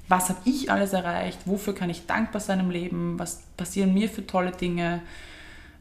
was 0.08 0.28
habe 0.28 0.38
ich 0.44 0.70
alles 0.70 0.92
erreicht, 0.92 1.40
wofür 1.46 1.74
kann 1.74 1.90
ich 1.90 2.06
dankbar 2.06 2.40
sein 2.40 2.60
im 2.60 2.70
Leben, 2.70 3.18
was 3.18 3.42
passieren 3.56 3.94
mir 3.94 4.08
für 4.08 4.26
tolle 4.26 4.52
Dinge, 4.52 5.00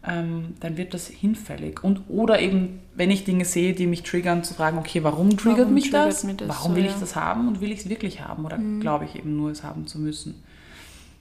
ähm, 0.06 0.56
dann 0.60 0.78
wird 0.78 0.94
das 0.94 1.08
hinfällig. 1.08 1.84
Und 1.84 2.02
oder 2.10 2.40
eben, 2.40 2.80
wenn 2.96 3.10
ich 3.12 3.24
Dinge 3.24 3.46
sehe, 3.46 3.74
die 3.74 3.88
mich 3.88 4.04
triggern, 4.04 4.44
zu 4.44 4.54
fragen, 4.54 4.78
okay, 4.78 5.04
warum 5.04 5.38
triggert 5.38 5.60
Warum 5.60 5.74
mich 5.74 5.86
triggert 5.92 6.08
das? 6.08 6.24
mich 6.24 6.38
das 6.38 6.50
Warum 6.50 6.72
so, 6.72 6.78
will 6.78 6.86
ja. 6.86 6.92
ich 6.92 6.98
das 7.00 7.16
haben 7.16 7.48
und 7.48 7.62
will 7.62 7.72
ich 7.72 7.80
es 7.82 7.90
wirklich 7.90 8.22
haben? 8.22 8.46
Oder 8.46 8.60
glaube 8.80 9.06
ich 9.06 9.16
eben 9.16 9.36
nur, 9.38 9.52
es 9.52 9.64
haben 9.64 9.88
zu 9.88 10.00
müssen? 10.00 10.36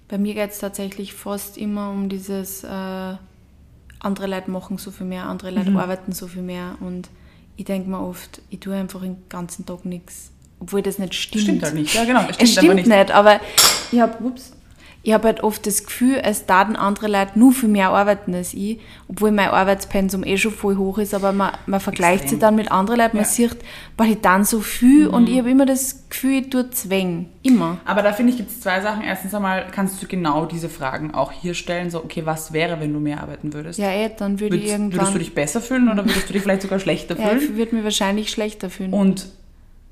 Bei 0.08 0.18
mir 0.18 0.34
geht 0.34 0.50
es 0.50 0.58
tatsächlich 0.58 1.14
fast 1.14 1.56
immer 1.58 1.90
um 1.90 2.08
dieses, 2.08 2.64
äh, 2.64 2.68
andere 4.00 4.26
Leute 4.26 4.50
machen 4.50 4.78
so 4.78 4.90
viel 4.90 5.06
mehr, 5.06 5.26
andere 5.26 5.50
Leute 5.50 5.70
Mhm. 5.70 5.76
arbeiten 5.76 6.12
so 6.12 6.26
viel 6.26 6.42
mehr 6.42 6.76
und 6.80 7.08
ich 7.56 7.64
denke 7.66 7.88
mir 7.88 8.00
oft, 8.00 8.42
ich 8.50 8.60
tue 8.60 8.74
einfach 8.74 9.00
den 9.02 9.16
ganzen 9.28 9.64
Tag 9.64 9.84
nichts, 9.84 10.32
obwohl 10.62 10.80
das 10.80 10.98
nicht 10.98 11.14
stimmt. 11.14 11.42
Stimmt 11.42 11.62
halt 11.64 11.74
nicht. 11.74 11.92
Ja, 11.94 12.04
genau. 12.04 12.20
Es 12.30 12.36
Es 12.38 12.52
stimmt, 12.52 12.70
aber 12.70 12.78
stimmt 12.78 12.96
nicht. 12.96 13.10
aber 13.10 13.40
ich 13.90 14.00
habe 14.00 14.24
ups, 14.24 14.52
ich 15.04 15.12
hab 15.12 15.24
halt 15.24 15.42
oft 15.42 15.66
das 15.66 15.82
Gefühl, 15.84 16.20
es 16.22 16.46
taten 16.46 16.76
andere 16.76 17.08
Leute 17.08 17.36
nur 17.36 17.52
viel 17.52 17.68
mehr 17.68 17.88
arbeiten 17.88 18.32
als 18.36 18.54
ich, 18.54 18.78
obwohl 19.08 19.32
mein 19.32 19.48
Arbeitspensum 19.48 20.22
eh 20.22 20.36
schon 20.36 20.52
voll 20.52 20.76
hoch 20.76 20.98
ist, 20.98 21.12
aber 21.12 21.32
man, 21.32 21.50
man 21.66 21.80
vergleicht 21.80 22.22
Extrem. 22.22 22.30
sich 22.30 22.38
dann 22.38 22.54
mit 22.54 22.70
anderen 22.70 23.00
Leuten, 23.00 23.16
man 23.16 23.24
Ja. 23.24 23.28
sieht, 23.30 23.56
boah, 23.96 24.06
die 24.06 24.22
dann 24.22 24.44
so 24.44 24.60
viel 24.60 25.08
und 25.08 25.28
ich 25.28 25.38
habe 25.38 25.50
immer 25.50 25.66
das 25.66 26.08
Gefühl, 26.08 26.42
ich 26.42 26.50
tue 26.50 26.70
Zwängen. 26.70 27.30
Immer. 27.42 27.78
Aber 27.84 28.02
da 28.02 28.12
finde 28.12 28.30
ich, 28.30 28.36
gibt 28.38 28.50
es 28.52 28.60
zwei 28.60 28.80
Sachen. 28.80 29.02
Erstens 29.02 29.34
einmal 29.34 29.66
kannst 29.72 30.00
du 30.00 30.06
genau 30.06 30.46
diese 30.46 30.68
Fragen 30.68 31.12
auch 31.12 31.32
hier 31.32 31.54
stellen. 31.54 31.90
So, 31.90 31.98
okay, 32.04 32.24
was 32.24 32.52
wäre, 32.52 32.78
wenn 32.78 32.92
du 32.92 33.00
mehr 33.00 33.20
arbeiten 33.20 33.52
würdest? 33.52 33.80
Ja, 33.80 33.90
eh, 33.90 34.08
dann 34.16 34.38
würde 34.38 34.54
ich 34.54 34.62
würdest, 34.62 34.72
irgendwann... 34.72 35.00
würdest 35.00 35.14
du 35.16 35.18
dich 35.18 35.34
besser 35.34 35.60
fühlen 35.60 35.88
oder 35.88 36.04
würdest 36.04 36.28
du 36.28 36.32
dich 36.34 36.42
vielleicht 36.42 36.62
sogar 36.62 36.78
schlechter 36.78 37.18
ja, 37.18 37.30
fühlen? 37.30 37.42
ich 37.42 37.56
würde 37.56 37.74
mich 37.74 37.82
wahrscheinlich 37.82 38.30
schlechter 38.30 38.70
fühlen. 38.70 38.92
Und 38.92 39.26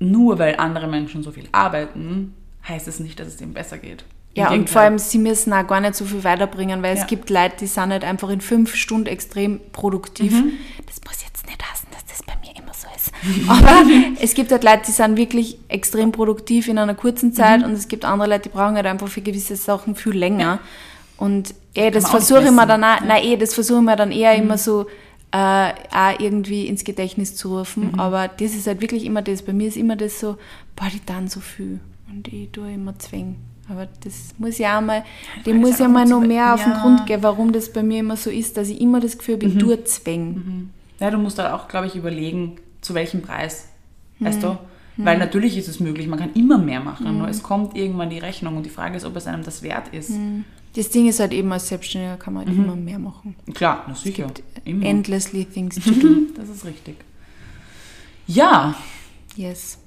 nur 0.01 0.39
weil 0.39 0.55
andere 0.57 0.87
Menschen 0.87 1.23
so 1.23 1.31
viel 1.31 1.47
arbeiten, 1.51 2.33
heißt 2.67 2.87
es 2.87 2.99
nicht, 2.99 3.19
dass 3.19 3.27
es 3.27 3.37
denen 3.37 3.53
besser 3.53 3.77
geht. 3.77 4.03
Im 4.33 4.43
Ja, 4.43 4.51
und 4.51 4.69
vor 4.69 4.81
allem, 4.81 4.97
sie 4.97 5.17
müssen 5.17 5.51
auch 5.53 5.67
gar 5.67 5.79
nicht 5.81 5.95
so 5.95 6.05
viel 6.05 6.23
weiterbringen, 6.23 6.81
weil 6.83 6.95
Ja. 6.95 7.01
es 7.01 7.07
gibt 7.07 7.29
Leute, 7.29 7.55
die 7.61 7.67
sind 7.67 7.91
halt 7.91 8.03
einfach 8.03 8.29
in 8.29 8.41
fünf 8.41 8.75
Stunden 8.75 9.07
extrem 9.07 9.59
produktiv. 9.73 10.31
Mhm. 10.33 10.53
Das 10.87 10.99
muss 11.05 11.21
jetzt 11.23 11.45
nicht 11.45 11.61
heißen, 11.61 11.87
dass 11.91 12.05
das 12.05 12.23
bei 12.23 12.33
mir 12.41 12.55
immer 12.57 12.73
so 12.73 12.87
ist. 12.95 13.11
Aber 13.49 13.83
es 14.21 14.33
gibt 14.33 14.51
halt 14.51 14.63
Leute, 14.63 14.81
die 14.87 14.91
sind 14.91 15.17
wirklich 15.17 15.57
extrem 15.67 16.11
produktiv 16.11 16.67
in 16.67 16.77
einer 16.77 16.95
kurzen 16.95 17.33
Zeit 17.33 17.59
Mhm. 17.59 17.65
und 17.65 17.71
es 17.73 17.87
gibt 17.87 18.05
andere 18.05 18.29
Leute, 18.29 18.43
die 18.43 18.49
brauchen 18.49 18.75
halt 18.75 18.85
einfach 18.87 19.07
für 19.07 19.21
gewisse 19.21 19.55
Sachen 19.55 19.95
viel 19.95 20.13
länger. 20.13 20.59
Und 21.17 21.53
eh, 21.75 21.91
das 21.91 22.09
versuche 22.09 22.43
ich 22.45 22.51
mir 22.51 22.65
dann 22.65 22.83
auch, 22.83 23.01
nein, 23.01 23.23
eh, 23.23 23.37
das 23.37 23.53
versuche 23.53 23.79
ich 23.79 23.85
mir 23.85 23.95
dann 23.95 24.11
eher 24.11 24.35
Mhm. 24.37 24.43
immer 24.43 24.57
so 24.57 24.87
äh, 25.31 25.37
auch 25.37 26.19
irgendwie 26.19 26.67
ins 26.67 26.83
Gedächtnis 26.83 27.35
zu 27.35 27.57
rufen. 27.57 27.91
Mhm. 27.93 27.99
Aber 27.99 28.27
das 28.27 28.53
ist 28.53 28.67
halt 28.67 28.81
wirklich 28.81 29.05
immer 29.05 29.21
das. 29.21 29.41
Bei 29.41 29.53
mir 29.53 29.67
ist 29.67 29.77
immer 29.77 29.95
das 29.95 30.19
so, 30.19 30.37
boah, 30.75 30.87
die 30.93 31.01
dann 31.05 31.27
so 31.27 31.39
viel. 31.39 31.79
Und 32.09 32.27
ich 32.27 32.49
tue 32.51 32.73
immer 32.73 32.97
zwängen. 32.99 33.37
Aber 33.69 33.87
das 34.03 34.33
muss 34.37 34.57
ja 34.57 34.77
auch 34.77 34.81
mal, 34.81 35.05
dem 35.45 35.57
muss 35.57 35.71
halt 35.71 35.81
ja 35.81 35.87
mal 35.87 36.05
noch 36.05 36.19
mehr 36.19 36.53
auf 36.53 36.63
den 36.63 36.73
ja. 36.73 36.81
Grund 36.81 37.05
gehen, 37.05 37.23
warum 37.23 37.53
das 37.53 37.71
bei 37.71 37.83
mir 37.83 37.99
immer 37.99 38.17
so 38.17 38.29
ist, 38.29 38.57
dass 38.57 38.67
ich 38.67 38.81
immer 38.81 38.99
das 38.99 39.17
Gefühl 39.17 39.37
Mhm. 39.37 39.41
habe, 39.43 39.53
ich 39.53 39.57
tue 39.59 39.83
zwängen. 39.85 40.73
Ja, 40.99 41.09
du 41.09 41.17
musst 41.17 41.39
da 41.39 41.55
auch, 41.55 41.67
glaube 41.69 41.87
ich, 41.87 41.95
überlegen, 41.95 42.57
zu 42.81 42.93
welchem 42.93 43.21
Preis. 43.21 43.69
Mhm. 44.19 44.25
Weißt 44.25 44.43
du? 44.43 44.57
Weil 44.97 45.17
natürlich 45.17 45.57
ist 45.57 45.69
es 45.69 45.79
möglich, 45.79 46.07
man 46.07 46.19
kann 46.19 46.33
immer 46.33 46.57
mehr 46.57 46.81
machen, 46.81 47.17
nur 47.17 47.27
es 47.27 47.41
kommt 47.41 47.75
irgendwann 47.77 48.09
die 48.09 48.19
Rechnung 48.19 48.57
und 48.57 48.65
die 48.65 48.69
Frage 48.69 48.97
ist, 48.97 49.05
ob 49.05 49.15
es 49.15 49.25
einem 49.25 49.43
das 49.43 49.63
wert 49.63 49.87
ist. 49.93 50.11
Das 50.73 50.89
Ding 50.89 51.07
ist 51.07 51.19
halt 51.19 51.33
eben, 51.33 51.51
als 51.51 51.67
Selbstständiger 51.67 52.17
kann 52.17 52.33
man 52.33 52.45
halt 52.45 52.57
Mhm. 52.57 52.63
immer 52.63 52.75
mehr 52.75 52.99
machen. 52.99 53.35
Klar, 53.53 53.83
na 53.87 53.95
sicher. 53.95 54.31
Immer. 54.63 54.85
Endlessly 54.85 55.45
things 55.45 55.75
to 55.75 55.91
do. 55.91 56.07
Das 56.35 56.47
ist 56.49 56.63
richtig. 56.65 56.95
Ja, 58.27 58.75
Yes. 59.35 59.77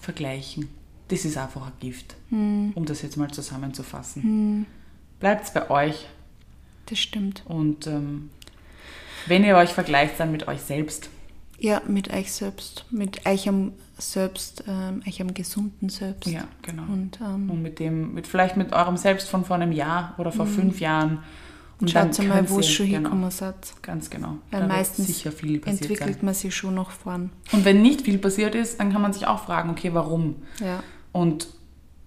vergleichen. 0.00 0.68
Das 1.08 1.24
ist 1.24 1.36
einfach 1.36 1.66
ein 1.66 1.72
Gift, 1.80 2.16
Hm. 2.30 2.72
um 2.74 2.84
das 2.84 3.02
jetzt 3.02 3.16
mal 3.16 3.30
zusammenzufassen. 3.30 4.66
Bleibt 5.20 5.52
bei 5.54 5.70
euch 5.70 6.06
Das 6.86 6.98
stimmt. 6.98 7.42
und 7.46 7.86
ähm, 7.86 8.30
wenn 9.26 9.44
ihr 9.44 9.56
euch 9.56 9.70
vergleicht, 9.70 10.18
dann 10.20 10.32
mit 10.32 10.46
euch 10.48 10.60
selbst. 10.60 11.08
Ja, 11.58 11.82
mit 11.86 12.12
euch 12.12 12.32
selbst. 12.32 12.84
Mit 12.90 13.26
eurem 13.26 13.72
Selbst, 13.98 14.64
ähm, 14.68 15.02
eurem 15.06 15.34
gesunden 15.34 15.88
Selbst. 15.88 16.30
Ja, 16.30 16.44
genau. 16.62 16.84
Und 16.84 17.18
ähm, 17.20 17.50
Und 17.50 17.62
mit 17.62 17.80
dem, 17.80 18.14
mit 18.14 18.26
vielleicht 18.26 18.56
mit 18.56 18.72
eurem 18.72 18.96
Selbst 18.96 19.28
von 19.28 19.44
vor 19.44 19.56
einem 19.56 19.72
Jahr 19.72 20.14
oder 20.18 20.30
vor 20.30 20.46
fünf 20.46 20.80
Jahren. 20.80 21.18
Und 21.80 21.90
schaut 21.90 22.18
mal, 22.26 22.48
wo 22.48 22.58
es 22.60 22.68
schon 22.68 22.86
genau, 22.86 23.10
hinkommen 23.10 23.30
seid. 23.30 23.54
Ganz 23.82 24.10
genau. 24.10 24.36
Weil 24.50 24.62
Da 24.62 24.66
meistens 24.66 25.06
sicher 25.06 25.30
viel 25.30 25.58
passiert 25.60 25.82
entwickelt 25.82 26.16
sein. 26.16 26.24
man 26.24 26.34
sich 26.34 26.54
schon 26.54 26.74
nach 26.74 26.90
vorn. 26.90 27.30
Und 27.52 27.64
wenn 27.64 27.82
nicht 27.82 28.02
viel 28.02 28.18
passiert 28.18 28.54
ist, 28.54 28.80
dann 28.80 28.92
kann 28.92 29.00
man 29.02 29.12
sich 29.12 29.26
auch 29.26 29.44
fragen, 29.44 29.70
okay, 29.70 29.94
warum? 29.94 30.36
Ja. 30.60 30.82
Und 31.12 31.48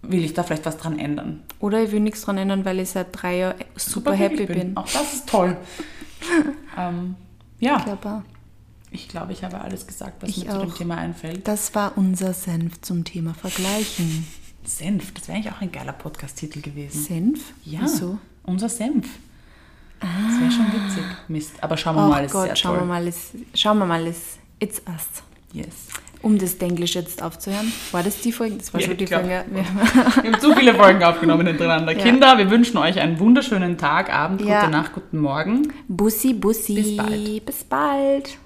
will 0.02 0.24
ich 0.24 0.34
da 0.34 0.44
vielleicht 0.44 0.66
was 0.66 0.78
dran 0.78 1.00
ändern? 1.00 1.44
Oder 1.60 1.84
ich 1.84 1.92
will 1.92 2.00
nichts 2.02 2.22
dran 2.22 2.38
ändern, 2.38 2.66
weil 2.66 2.80
ich 2.80 2.90
seit 2.90 3.08
drei 3.12 3.38
Jahren 3.38 3.56
super, 3.76 4.14
happy 4.14 4.38
glücklich 4.38 4.60
bin. 4.60 4.78
Auch 4.78 4.88
das 4.88 5.14
ist 5.14 5.30
toll. 5.30 5.56
ähm, 6.78 7.16
ja, 7.60 7.78
auch. 7.78 8.24
Ich 8.92 9.08
glaube, 9.08 9.32
ich 9.34 9.44
habe 9.44 9.62
alles 9.62 9.88
gesagt, 9.88 10.22
was 10.22 10.30
Ich 10.30 10.46
mir 10.46 10.52
zu 10.52 10.60
dem 10.60 10.70
auch. 10.72 10.76
Thema 10.78 10.98
einfällt. 10.98 11.48
Das 11.48 11.74
war 11.76 11.94
unser 11.98 12.34
Senf 12.34 12.82
zum 12.82 13.04
Thema 13.04 13.34
Vergleichen. 13.34 14.28
Senf, 14.64 15.14
das 15.14 15.28
wäre 15.28 15.38
eigentlich 15.38 15.54
auch 15.54 15.62
ein 15.62 15.72
geiler 15.72 15.94
Podcast-Titel 15.94 16.62
gewesen. 16.62 17.02
Senf? 17.04 17.40
Ja, 17.64 17.80
Wieso? 17.84 18.18
unser 18.44 18.70
Senf. 18.70 19.08
Das 20.00 20.42
wäre 20.42 20.52
schon 20.52 20.66
witzig. 20.74 21.04
Mist, 21.28 21.54
aber 21.62 21.78
schauen 21.78 21.96
wir 21.96 22.08
mal, 22.08 22.22
Oh 22.22 22.26
ist 22.26 22.32
sehr 22.32 22.48
Gott, 22.48 22.58
schauen 22.60 22.74
wir 22.74 22.80
toll. 22.80 22.88
mal, 22.88 23.08
ist, 23.08 23.32
schauen 23.54 23.78
wir 23.80 23.86
mal, 23.86 24.06
ist, 24.08 24.40
it's 24.60 24.82
us. 24.88 25.24
Yes. 25.54 25.76
Um 26.24 26.38
das 26.38 26.58
Denglisch 26.58 26.94
jetzt 26.96 27.22
aufzuhören. 27.24 27.72
War 27.92 28.04
das 28.04 28.22
die 28.22 28.32
Folge? 28.32 28.56
Das 28.58 28.74
war 28.74 28.80
Ja, 28.82 28.88
schon 28.88 28.98
die 28.98 29.06
glaub. 29.06 29.22
Folge. 29.22 29.44
Wir, 29.52 29.64
Wir 30.24 30.32
haben 30.34 30.40
zu 30.40 30.54
viele 30.56 30.74
Folgen 30.76 31.04
aufgenommen 31.04 31.48
hintereinander. 31.48 31.92
Ja. 31.98 32.04
Kinder, 32.04 32.38
wir 32.38 32.50
wünschen 32.52 32.78
euch 32.78 33.00
einen 33.00 33.20
wunderschönen 33.20 33.78
Tag, 33.78 34.12
Abend, 34.14 34.42
Ja. 34.42 34.60
gute 34.62 34.72
Nacht, 34.72 34.94
guten 34.94 35.18
Morgen. 35.20 35.74
Bussi, 35.88 36.34
Bussi. 36.34 36.76
Bis 36.76 36.98
bald. 36.98 37.46
Bis 37.46 37.64
bald. 37.64 38.38